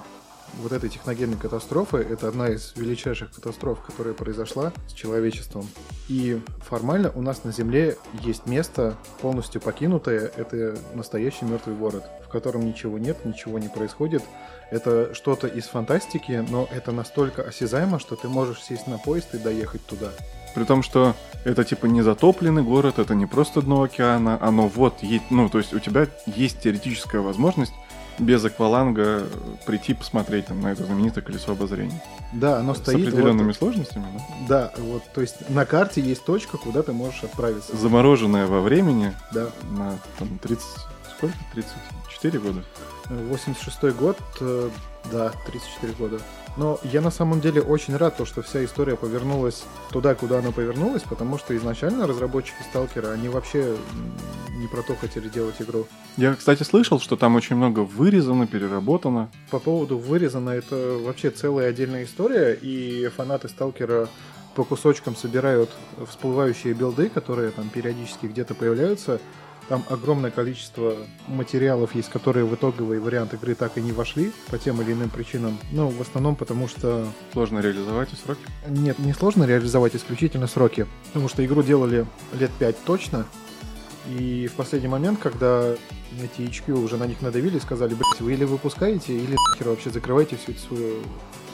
[0.63, 1.99] вот этой техногенной катастрофы.
[1.99, 5.67] Это одна из величайших катастроф, которая произошла с человечеством.
[6.09, 10.31] И формально у нас на Земле есть место, полностью покинутое.
[10.37, 14.23] Это настоящий мертвый город, в котором ничего нет, ничего не происходит.
[14.71, 19.39] Это что-то из фантастики, но это настолько осязаемо, что ты можешь сесть на поезд и
[19.39, 20.11] доехать туда.
[20.55, 25.01] При том, что это типа не затопленный город, это не просто дно океана, оно вот
[25.31, 27.73] ну, то есть у тебя есть теоретическая возможность
[28.19, 29.25] без акваланга
[29.67, 32.03] прийти посмотреть там на это знаменитое колесо обозрения.
[32.33, 33.07] Да, оно С стоит.
[33.09, 34.07] определенными вот- сложностями,
[34.49, 34.73] да?
[34.77, 37.77] да, вот, то есть на карте есть точка, куда ты можешь отправиться.
[37.77, 39.49] Замороженное во времени Да.
[39.71, 40.67] на там, 30...
[41.17, 41.35] Сколько?
[41.53, 42.65] 34 года?
[43.09, 44.71] 86 год, э,
[45.11, 46.21] да, 34 года.
[46.57, 50.53] Но я на самом деле очень рад, то, что вся история повернулась туда, куда она
[50.53, 53.77] повернулась, потому что изначально разработчики Сталкера, они вообще
[54.57, 55.87] не про то хотели делать игру.
[56.17, 59.31] Я, кстати, слышал, что там очень много вырезано, переработано.
[59.51, 64.09] По поводу вырезано, это вообще целая отдельная история, и фанаты Сталкера
[64.55, 65.71] по кусочкам собирают
[66.09, 69.21] всплывающие билды, которые там периодически где-то появляются.
[69.69, 70.97] Там огромное количество
[71.27, 75.09] материалов есть, которые в итоговый вариант игры так и не вошли по тем или иным
[75.09, 75.59] причинам.
[75.73, 78.43] Ну, в основном потому, что Сложно реализовать и сроки.
[78.69, 82.07] нет, не сложно реализовать исключительно сроки, потому что игру делали
[82.39, 83.27] лет 5 точно,
[84.07, 85.75] и в последний момент, когда
[86.23, 90.37] эти HQ уже на них надавили, сказали, блять, вы или выпускаете, или нахер вообще закрываете
[90.37, 91.03] всю эту свою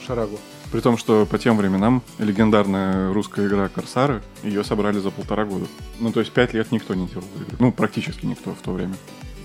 [0.05, 0.39] шарагу.
[0.73, 5.67] При том, что по тем временам легендарная русская игра Корсары, ее собрали за полтора года.
[5.99, 7.57] Ну, то есть пять лет никто не делал игры.
[7.59, 8.95] Ну, практически никто в то время.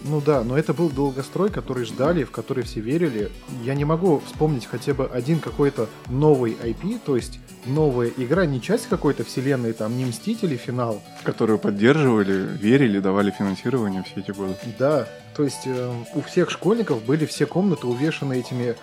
[0.07, 3.31] Ну да, но это был долгострой, который ждали, в который все верили.
[3.63, 8.61] Я не могу вспомнить хотя бы один какой-то новый IP, то есть новая игра, не
[8.61, 11.01] часть какой-то вселенной, там, не Мстители финал.
[11.23, 14.55] Которую поддерживали, верили, давали финансирование все эти годы.
[14.77, 18.75] Да, то есть э, у всех школьников были все комнаты увешаны этими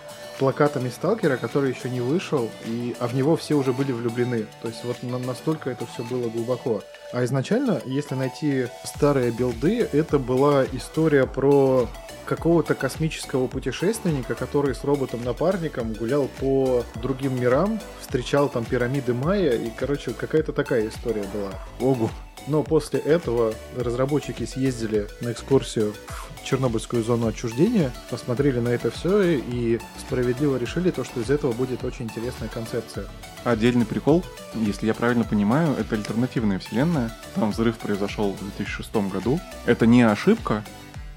[0.43, 4.45] плакатами Сталкера, который еще не вышел, и, а в него все уже были влюблены.
[4.61, 6.81] То есть вот на- настолько это все было глубоко.
[7.13, 11.87] А изначально, если найти старые билды, это была история про
[12.25, 19.69] какого-то космического путешественника, который с роботом-напарником гулял по другим мирам, встречал там пирамиды Майя, и,
[19.69, 21.53] короче, какая-то такая история была.
[21.79, 22.09] Огу.
[22.47, 29.37] Но после этого разработчики съездили на экскурсию в Чернобыльскую зону отчуждения, посмотрели на это все
[29.37, 33.05] и справедливо решили то, что из этого будет очень интересная концепция.
[33.43, 34.23] Отдельный прикол,
[34.53, 37.15] если я правильно понимаю, это альтернативная вселенная.
[37.35, 39.39] Там взрыв произошел в 2006 году.
[39.65, 40.63] Это не ошибка,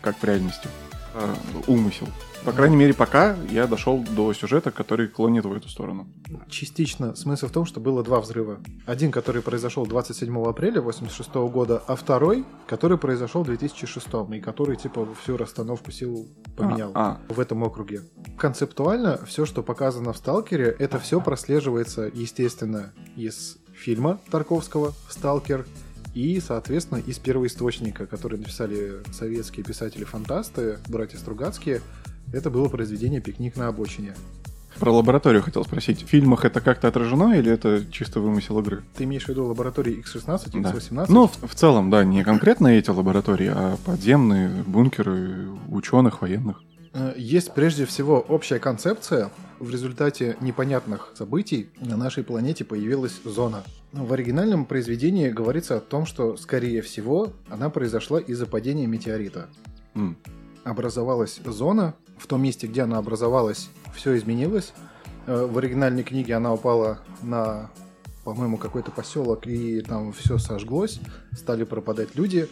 [0.00, 0.68] как в реальности,
[1.16, 1.34] а
[1.66, 2.06] умысел.
[2.44, 6.06] По крайней мере, пока я дошел до сюжета, который клонит в эту сторону.
[6.48, 8.60] Частично смысл в том, что было два взрыва.
[8.84, 14.76] Один, который произошел 27 апреля 1986 года, а второй, который произошел в 2006 и который
[14.76, 18.02] типа всю расстановку сил поменял А, в этом округе.
[18.38, 25.66] Концептуально все, что показано в Сталкере, это все прослеживается, естественно, из фильма Тарковского «Сталкер»,
[26.16, 31.82] и, соответственно, из первоисточника, который написали советские писатели-фантасты, братья Стругацкие,
[32.32, 34.14] это было произведение «Пикник на обочине».
[34.80, 36.02] про лабораторию хотел спросить.
[36.02, 38.82] В фильмах это как-то отражено или это чисто вымысел игры?
[38.96, 40.72] Ты имеешь в виду лаборатории X16, Да.
[40.72, 41.06] X18?
[41.08, 46.62] Ну, в, в целом, да, не конкретно эти лаборатории, а подземные бункеры ученых, военных.
[46.96, 49.30] Э, Есть прежде всего общая концепция.
[49.58, 53.64] В результате непонятных событий на нашей планете появилась зона.
[53.92, 59.46] В оригинальном произведении говорится о том, что, скорее всего, она произошла из-за падения метеорита.
[59.94, 60.16] М.
[60.64, 61.94] Образовалась зона.
[62.18, 64.72] В том месте, где она образовалась, все изменилось.
[65.26, 67.70] Э, В оригинальной книге она упала на,
[68.24, 70.98] по-моему, какой-то поселок, и там все сожглось.
[71.32, 72.48] Стали пропадать люди.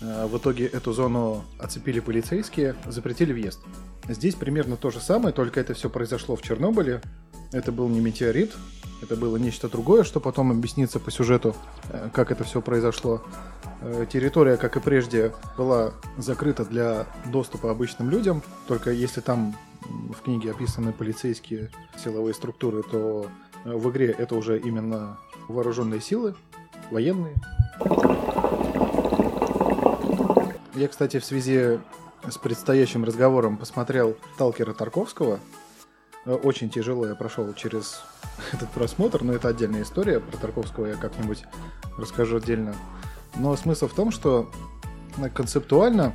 [0.00, 3.60] Э, В итоге эту зону оцепили полицейские, запретили въезд.
[4.08, 7.00] Здесь примерно то же самое, только это все произошло в Чернобыле.
[7.52, 8.52] Это был не метеорит,
[9.00, 11.54] это было нечто другое, что потом объяснится по сюжету,
[11.90, 13.22] э, как это все произошло.
[13.80, 18.42] Э, Территория, как и прежде, была закрыта для доступа обычным людям.
[18.66, 21.70] Только если там в книге описаны полицейские
[22.02, 23.28] силовые структуры, то
[23.64, 25.18] в игре это уже именно
[25.48, 26.34] вооруженные силы,
[26.90, 27.34] военные.
[30.74, 31.78] Я, кстати, в связи
[32.28, 35.38] с предстоящим разговором посмотрел Талкера Тарковского.
[36.24, 38.00] Э, Очень тяжело я прошел через
[38.52, 40.20] этот просмотр, но это отдельная история.
[40.20, 41.44] Про Тарковского я как-нибудь
[41.98, 42.74] расскажу отдельно.
[43.36, 44.50] Но смысл в том, что
[45.18, 46.14] э, концептуально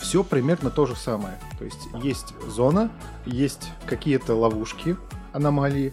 [0.00, 1.38] все примерно то же самое.
[1.58, 2.90] То есть есть зона,
[3.26, 4.96] есть какие-то ловушки,
[5.32, 5.92] аномалии,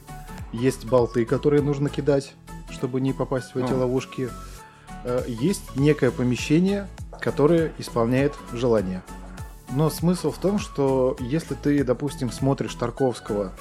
[0.52, 2.34] есть болты, которые нужно кидать,
[2.72, 3.76] чтобы не попасть в эти А.
[3.78, 4.30] ловушки.
[5.06, 6.88] Э, Есть некое помещение,
[7.20, 9.04] которое исполняет желание.
[9.72, 13.52] Но смысл в том, что если ты, допустим, смотришь Тарковского,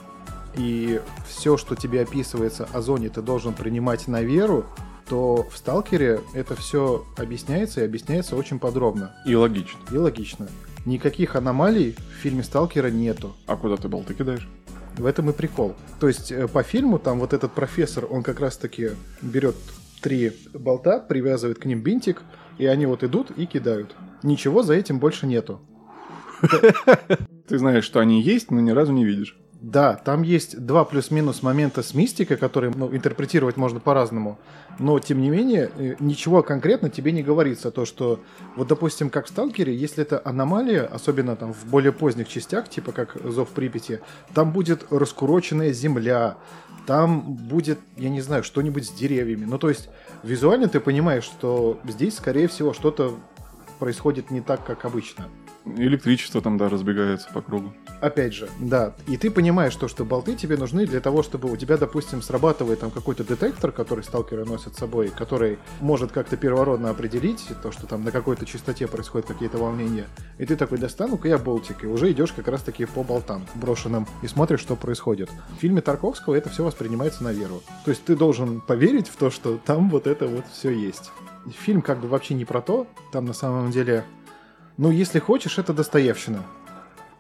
[0.57, 4.65] и все, что тебе описывается о зоне, ты должен принимать на веру,
[5.09, 9.79] то в Сталкере это все объясняется и объясняется очень подробно И логично.
[9.91, 10.49] и логично.
[10.85, 13.35] Никаких аномалий в фильме Сталкера нету.
[13.47, 14.49] А куда ты болты кидаешь?
[14.97, 15.75] В этом и прикол.
[16.01, 18.91] То есть э, по фильму там вот этот профессор, он как раз-таки
[19.23, 19.55] берет
[20.01, 22.23] три болта, привязывает к ним бинтик,
[22.59, 23.95] и они вот идут и кидают.
[24.23, 25.61] Ничего за этим больше нету.
[27.49, 29.39] Ты знаешь, что они есть, но ни разу не видишь.
[29.61, 34.39] Да, там есть два плюс-минус момента с мистикой, которые ну, интерпретировать можно по-разному.
[34.79, 37.73] Но, тем не менее, э, ничего конкретно тебе не говорится.
[37.73, 38.21] То, что,
[38.55, 42.93] вот, допустим, как в Сталкере, если это аномалия, особенно там в более поздних частях, типа
[42.93, 44.01] как Зов Припяти,
[44.33, 46.37] там будет раскуроченная земля,
[46.89, 49.45] там будет, я не знаю, что-нибудь с деревьями.
[49.45, 49.91] Ну, то есть,
[50.23, 53.15] визуально ты понимаешь, что здесь, скорее всего, что-то
[53.79, 55.29] происходит не так, как обычно.
[55.77, 57.73] Электричество там, да, разбегается по кругу.
[58.01, 58.95] Опять же, да.
[59.07, 62.81] И ты понимаешь то, что болты тебе нужны для того, чтобы у тебя, допустим, срабатывает
[62.81, 67.87] там какой-то детектор, который сталкеры носят с собой, который может как-то первородно определить то, что
[67.87, 70.07] там на какой-то частоте происходят какие-то волнения.
[70.39, 74.29] И ты такой, достану-ка я болтик, и уже идешь как раз-таки по болтам брошенным и
[74.29, 75.31] смотришь, что происходит.
[75.57, 77.63] В фильме Тарковского это все воспринимается на веру.
[77.85, 81.11] То есть ты должен поверить в то, что там вот это вот все есть.
[81.65, 84.05] Фильм как бы вообще не про то, там на самом деле...
[84.79, 86.45] Ну, если хочешь, это Достоевщина.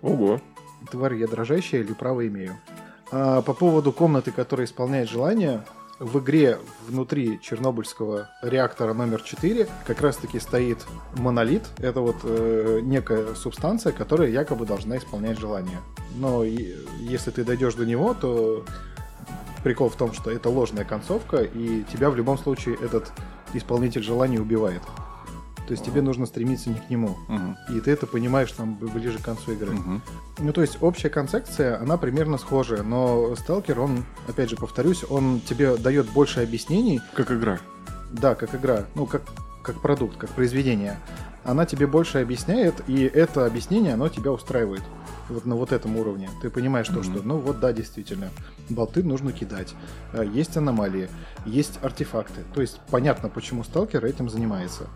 [0.00, 0.40] Ого.
[0.90, 2.56] Тварь я дрожащая или право имею.
[3.10, 5.64] А по поводу комнаты, которая исполняет желание,
[5.98, 10.78] в игре внутри Чернобыльского реактора номер 4 как раз-таки стоит
[11.16, 11.64] монолит.
[11.78, 15.78] Это вот э, некая субстанция, которая якобы должна исполнять желание.
[16.14, 18.64] Но и- если ты дойдешь до него, то
[19.64, 23.10] прикол в том, что это ложная концовка, и тебя в любом случае этот
[23.52, 24.82] исполнитель желаний убивает.
[25.68, 27.18] То есть тебе нужно стремиться не к нему.
[27.28, 27.56] Мгм.
[27.68, 29.72] И ты это понимаешь там ближе к концу игры.
[29.72, 30.02] Мгм.
[30.38, 35.40] Ну, то есть общая концепция, она примерно схожая, но Сталкер, он, опять же, повторюсь, он
[35.40, 37.58] тебе дает больше объяснений, Как игра.
[38.10, 39.20] да, как игра, ну, как,
[39.62, 40.98] как продукт, как произведение.
[41.44, 44.82] Она тебе больше объясняет, и это объяснение, оно тебя устраивает.
[45.28, 46.30] Вот на вот этом уровне.
[46.40, 47.02] Ты понимаешь то, Мгм.
[47.04, 48.30] что, ну вот да, действительно,
[48.70, 49.74] болты нужно кидать.
[50.14, 51.10] Э, Есть аномалии,
[51.44, 52.40] есть артефакты.
[52.54, 54.86] То есть понятно, почему сталкер этим занимается.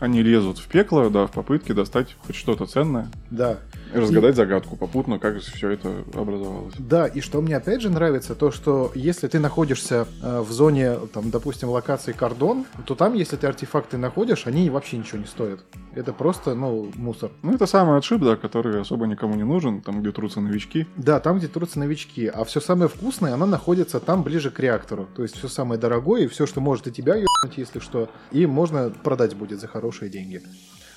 [0.00, 3.08] Они лезут в пекло, да, в попытке достать хоть что-то ценное.
[3.30, 3.58] Да,
[3.94, 6.74] разгадать загадку попутно, как все это образовалось.
[6.78, 10.96] Да, и что мне опять же нравится, то что если ты находишься э, в зоне,
[11.12, 15.60] там, допустим, локации кордон, то там, если ты артефакты находишь, они вообще ничего не стоят.
[15.94, 17.30] Это просто, ну, мусор.
[17.42, 20.86] Ну, это самый отшиб, да, который особо никому не нужен, там, где трутся новички.
[20.96, 25.08] Да, там, где трутся новички, а все самое вкусное, оно находится там ближе к реактору.
[25.14, 28.46] То есть все самое дорогое и все, что может и тебя ебнуть, если что, и
[28.46, 30.42] можно продать будет за хорошие деньги.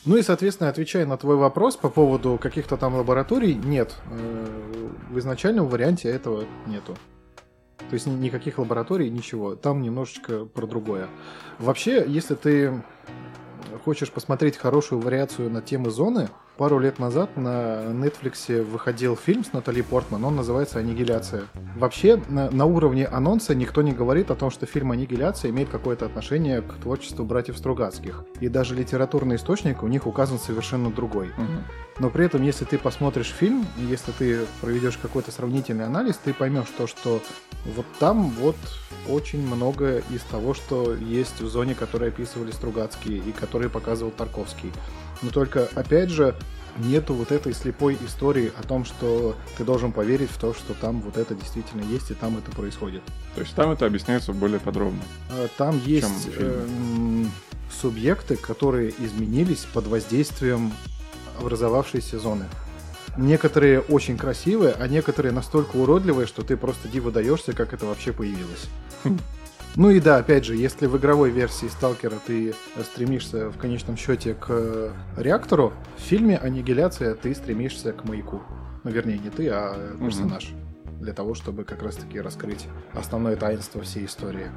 [0.07, 3.93] Ну и, соответственно, отвечая на твой вопрос по поводу каких-то там лабораторий, нет.
[4.09, 4.45] Э,
[5.09, 6.95] В изначальном варианте этого нету.
[7.89, 9.55] То есть ни- никаких лабораторий, ничего.
[9.55, 11.07] Там немножечко про другое.
[11.59, 12.81] Вообще, если ты
[13.83, 19.53] хочешь посмотреть хорошую вариацию на темы зоны, пару лет назад на Netflix выходил фильм с
[19.53, 21.43] Натали Портман, он называется «Аннигиляция».
[21.75, 26.05] Вообще, на, на уровне анонса никто не говорит о том, что фильм «Аннигиляция» имеет какое-то
[26.05, 28.25] отношение к творчеству братьев Стругацких.
[28.41, 31.27] И даже литературный источник у них указан совершенно другой.
[31.37, 31.63] Мгм.
[31.99, 36.67] Но при этом, если ты посмотришь фильм, если ты проведешь какой-то сравнительный анализ, ты поймешь
[36.77, 37.21] то, что
[37.75, 38.55] вот там вот
[39.07, 44.71] очень много из того, что есть в зоне, которую описывали Стругацкие и которые показывал Тарковский.
[45.21, 46.35] Но только, опять же,
[46.77, 51.01] нету вот этой слепой истории о том, что ты должен поверить в то, что там
[51.01, 53.01] вот это действительно есть и там это происходит.
[53.35, 55.01] То есть там это объясняется более подробно.
[55.31, 57.31] А, Там есть эм,
[57.81, 60.71] субъекты, которые изменились под воздействием
[61.39, 62.45] образовавшейся зоны.
[63.17, 68.13] Некоторые очень красивые, а некоторые настолько уродливые, что ты просто диву даешься, как это вообще
[68.13, 68.67] появилось.
[69.77, 74.33] Ну и да, опять же, если в игровой версии Сталкера ты стремишься в конечном счете
[74.33, 78.41] к э, реактору, в фильме «Аннигиляция» ты стремишься к маяку.
[78.83, 80.49] Ну, вернее, не ты, а персонаж.
[80.99, 84.47] Для того, чтобы как раз-таки раскрыть основное таинство всей истории.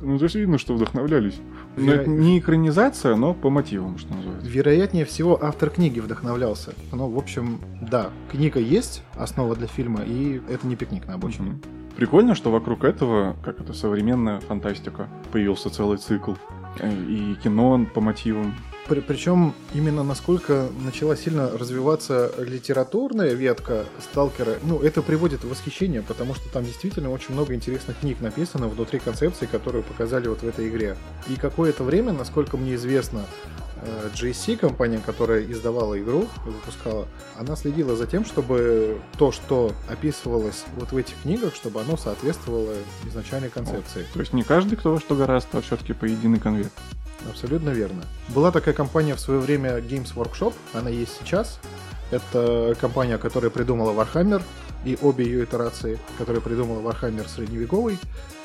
[0.00, 1.38] Ну, то есть видно, что вдохновлялись.
[1.76, 4.48] Но Веро- это не экранизация, но по мотивам, что называется.
[4.48, 6.72] Вероятнее всего, автор книги вдохновлялся.
[6.92, 11.50] Ну, в общем, да, книга есть, основа для фильма, и это не пикник на обочине.
[11.50, 11.81] Мгм.
[12.02, 16.32] Прикольно, что вокруг этого, как это современная фантастика, появился целый цикл.
[16.80, 18.56] Э, И кино по мотивам.
[18.88, 26.34] Причем именно насколько начала сильно развиваться литературная ветка Сталкера, ну, это приводит в восхищение, потому
[26.34, 30.68] что там действительно очень много интересных книг написано внутри концепции, которую показали вот в этой
[30.68, 30.96] игре.
[31.28, 33.24] И какое-то время, насколько мне известно,
[33.82, 37.06] э, GSC, компания, которая издавала игру и выпускала,
[37.38, 42.74] она следила за тем, чтобы то, что описывалось вот в этих книгах, чтобы оно соответствовало
[43.06, 44.06] изначальной концепции.
[44.12, 46.72] То есть не каждый, кто во что гораст, а все-таки по единый конверт.
[47.28, 48.04] Абсолютно верно.
[48.28, 51.58] Была такая компания в свое время Games Workshop, она есть сейчас.
[52.10, 54.42] Это компания, которая придумала Warhammer
[54.84, 57.98] и обе ее итерации, которая придумала Warhammer средневековый.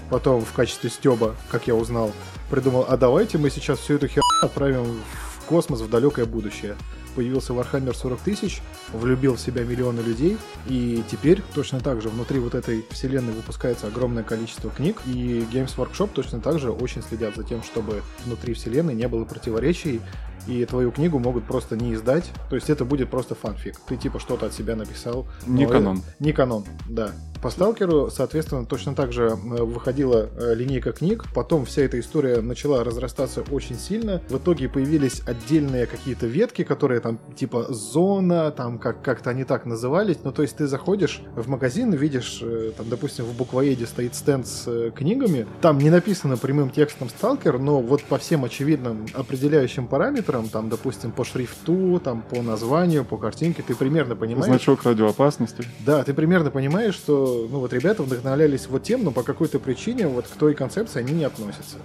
[0.09, 2.13] Потом в качестве стеба, как я узнал,
[2.49, 5.01] придумал, а давайте мы сейчас всю эту херню отправим
[5.39, 6.77] в космос, в далекое будущее.
[7.17, 8.61] Появился Warhammer 40 тысяч,
[8.93, 10.37] влюбил в себя миллионы людей,
[10.67, 15.75] и теперь точно так же внутри вот этой вселенной выпускается огромное количество книг, и Games
[15.77, 19.99] Workshop точно так же очень следят за тем, чтобы внутри вселенной не было противоречий,
[20.45, 23.79] и твою книгу могут просто не издать, то есть это будет просто фанфик.
[23.87, 25.25] Ты типа что-то от себя написал.
[25.47, 25.97] Не но канон.
[25.97, 27.13] это- Не канон, да.
[27.41, 32.41] По Сталкеру, соответственно, точно так же э, выходила э, линейка книг, потом вся эта история
[32.41, 34.21] начала разрастаться очень сильно.
[34.29, 39.65] В итоге появились отдельные какие-то ветки, которые там типа зона, там как- как-то они так
[39.65, 40.17] назывались.
[40.23, 44.47] Ну, то есть ты заходишь в магазин, видишь, э, там, допустим, в буквоеде стоит стенд
[44.47, 50.49] с книгами, там не написано прямым текстом Сталкер, но вот по всем очевидным определяющим параметрам,
[50.49, 55.63] там, допустим, по шрифту, там, по названию, по картинке, ты примерно понимаешь, Значок радиоопасности.
[55.85, 60.07] да, ты примерно понимаешь, что ну вот ребята вдохновлялись вот тем, но по какой-то причине
[60.07, 61.77] вот к той концепции они не относятся.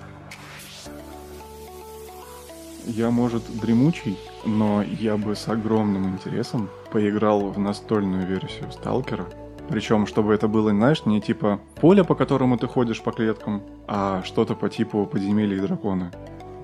[2.86, 9.26] Я, может, дремучий, но я бы с огромным интересом поиграл в настольную версию Сталкера.
[9.68, 14.22] Причем, чтобы это было, знаешь, не типа поле, по которому ты ходишь по клеткам, а
[14.24, 16.10] что-то по типу подземелья и драконы.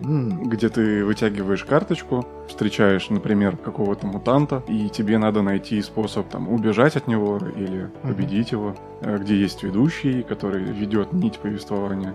[0.02, 6.48] М, Где ты вытягиваешь карточку, встречаешь, например, какого-то мутанта, и тебе надо найти способ там
[6.48, 12.14] убежать от него или победить его, э, где есть ведущий, который ведет нить повествования.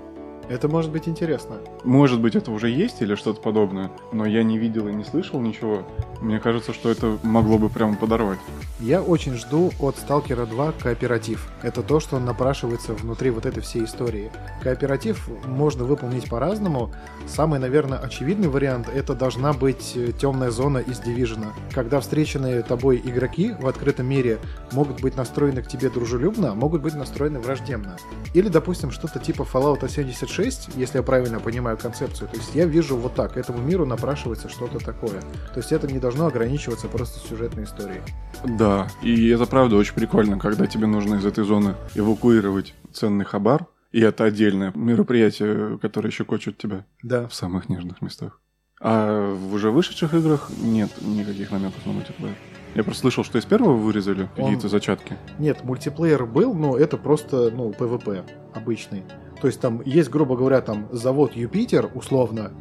[0.49, 1.57] Это может быть интересно.
[1.83, 5.39] Может быть, это уже есть или что-то подобное, но я не видел и не слышал
[5.39, 5.83] ничего.
[6.21, 8.39] Мне кажется, что это могло бы прямо подорвать.
[8.79, 11.49] Я очень жду от Сталкера 2 кооператив.
[11.61, 14.31] Это то, что напрашивается внутри вот этой всей истории.
[14.61, 16.91] Кооператив можно выполнить по-разному.
[17.27, 21.53] Самый, наверное, очевидный вариант— это должна быть э, темная зона из Дивижена.
[21.71, 24.39] Когда встреченные тобой игроки в открытом мире
[24.71, 27.97] могут быть настроены к тебе дружелюбно, а могут быть настроены враждебно.
[28.33, 32.27] Или, допустим, что-то типа Fallout 76, если я правильно понимаю концепцию.
[32.29, 35.21] То есть я вижу вот так, этому миру напрашивается что-то такое.
[35.53, 38.01] То есть это не должно ограничиваться просто сюжетной историей.
[38.43, 43.67] Да, и это правда очень прикольно, когда тебе нужно из этой зоны эвакуировать ценный хабар,
[43.91, 47.27] и это отдельное мероприятие, которое щекочет тебя Да.
[47.27, 48.39] в самых нежных местах.
[48.81, 52.35] А в уже вышедших играх нет никаких намеков на мультиплеер.
[52.75, 55.15] Я просто слышал, что из первого вырезали Он- какие-то зачатки.
[55.39, 58.23] Нет, мультиплеер был, но это просто, ну, PvP
[58.53, 59.03] обычный.
[59.41, 62.51] То есть там есть, грубо говоря, там завод Юпитер, условно,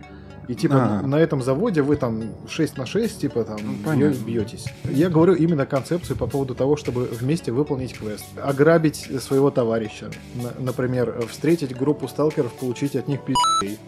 [0.49, 1.03] и типа А.
[1.07, 4.67] на этом заводе вы там 6 на 6, типа там Ну, бьетесь.
[4.85, 8.25] Я говорю именно концепцию по поводу того, чтобы вместе выполнить квест.
[8.43, 10.11] Ограбить своего товарища.
[10.35, 13.79] Н- например, встретить группу сталкеров, получить от них пи***й.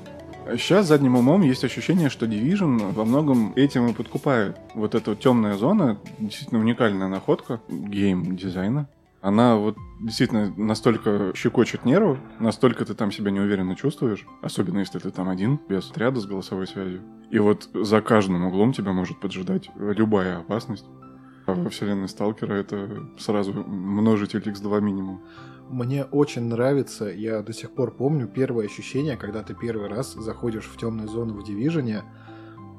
[0.52, 4.58] Сейчас задним умом есть ощущение, что Division во многом этим и подкупает.
[4.74, 8.88] Вот эта вот темная зона, действительно уникальная находка гейм-дизайна.
[9.22, 15.10] Она вот действительно настолько щекочет нервы, настолько ты там себя неуверенно чувствуешь, особенно если ты
[15.10, 17.00] там один, без отряда с голосовой связью.
[17.30, 20.84] И вот за каждым углом тебя может поджидать любая опасность.
[21.46, 25.22] А во вселенной Сталкера это сразу множитель x2 минимум.
[25.68, 30.66] Мне очень нравится, я до сих пор помню первое ощущение, когда ты первый раз заходишь
[30.66, 32.02] в темную зону в Division,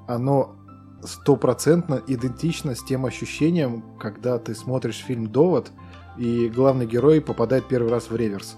[0.08, 0.56] оно
[1.04, 5.72] стопроцентно идентично с тем ощущением, когда ты смотришь фильм «Довод»,
[6.18, 8.56] и главный герой попадает первый раз в реверс.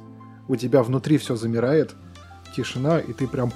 [0.48, 1.96] У тебя внутри все замирает,
[2.56, 3.52] тишина, и ты прям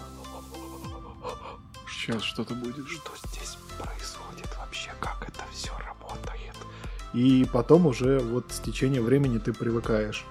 [1.88, 2.88] Сейчас что-то будет.
[2.88, 6.56] что здесь происходит вообще, как это все работает.
[7.14, 10.26] И потом уже вот с течением времени ты привыкаешь.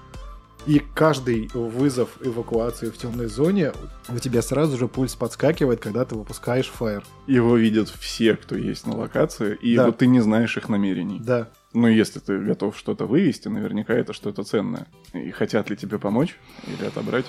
[0.67, 3.71] И каждый вызов эвакуации в темной зоне
[4.09, 7.03] у тебя сразу же пульс подскакивает, когда ты выпускаешь фаер.
[7.25, 9.87] Его видят все, кто есть на локации, и Да.
[9.87, 11.19] вот ты не знаешь их намерений.
[11.19, 11.49] Да.
[11.73, 14.87] Но если ты готов что-то вывести, наверняка это что-то ценное.
[15.13, 17.25] И хотят ли тебе помочь или отобрать?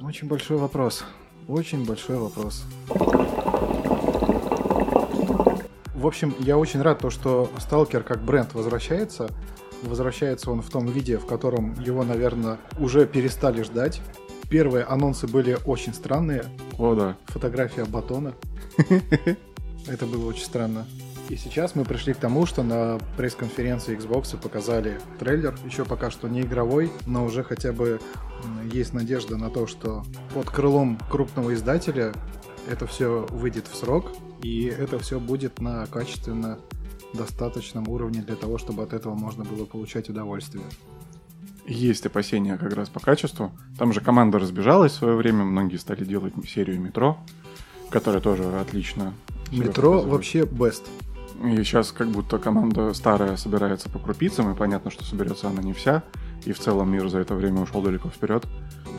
[0.00, 1.04] Очень большой вопрос.
[1.48, 2.64] Очень большой вопрос.
[5.94, 9.30] В общем, я очень рад, то, что Сталкер как бренд возвращается.
[9.82, 14.00] Возвращается он в том виде, в котором его, наверное, уже перестали ждать.
[14.48, 16.44] Первые анонсы были очень странные.
[16.78, 17.16] О, да.
[17.26, 18.34] Фотография батона.
[19.86, 20.86] Это было очень странно.
[21.28, 26.28] И сейчас мы пришли к тому, что на пресс-конференции Xbox показали трейлер, еще пока что
[26.28, 27.98] не игровой, но уже хотя бы
[28.70, 32.12] есть надежда на то, что под крылом крупного издателя
[32.70, 36.58] это все выйдет в срок, и это все будет на качественно
[37.14, 40.64] достаточном уровне для того, чтобы от этого можно было получать удовольствие.
[41.66, 43.52] Есть опасения как раз по качеству.
[43.78, 47.18] Там же команда разбежалась в свое время, многие стали делать серию метро,
[47.90, 49.14] которая тоже отлично.
[49.50, 50.06] Метро показывает.
[50.06, 50.82] вообще best.
[51.42, 55.72] И сейчас как будто команда старая собирается по крупицам, и понятно, что соберется она не
[55.72, 56.02] вся.
[56.44, 58.46] И в целом мир за это время ушел далеко вперед.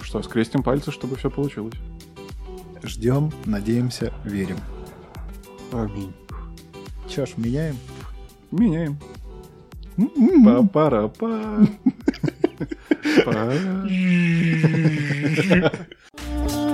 [0.01, 1.75] Что, скрестим пальцы, чтобы все получилось.
[2.83, 4.57] Ждем, надеемся, верим.
[5.71, 6.13] Аминь.
[7.07, 7.77] Ж, меняем?
[8.51, 8.97] Меняем.
[9.97, 10.45] М-м-м.
[10.45, 11.67] Па-пара-па.
[13.25, 13.53] Па.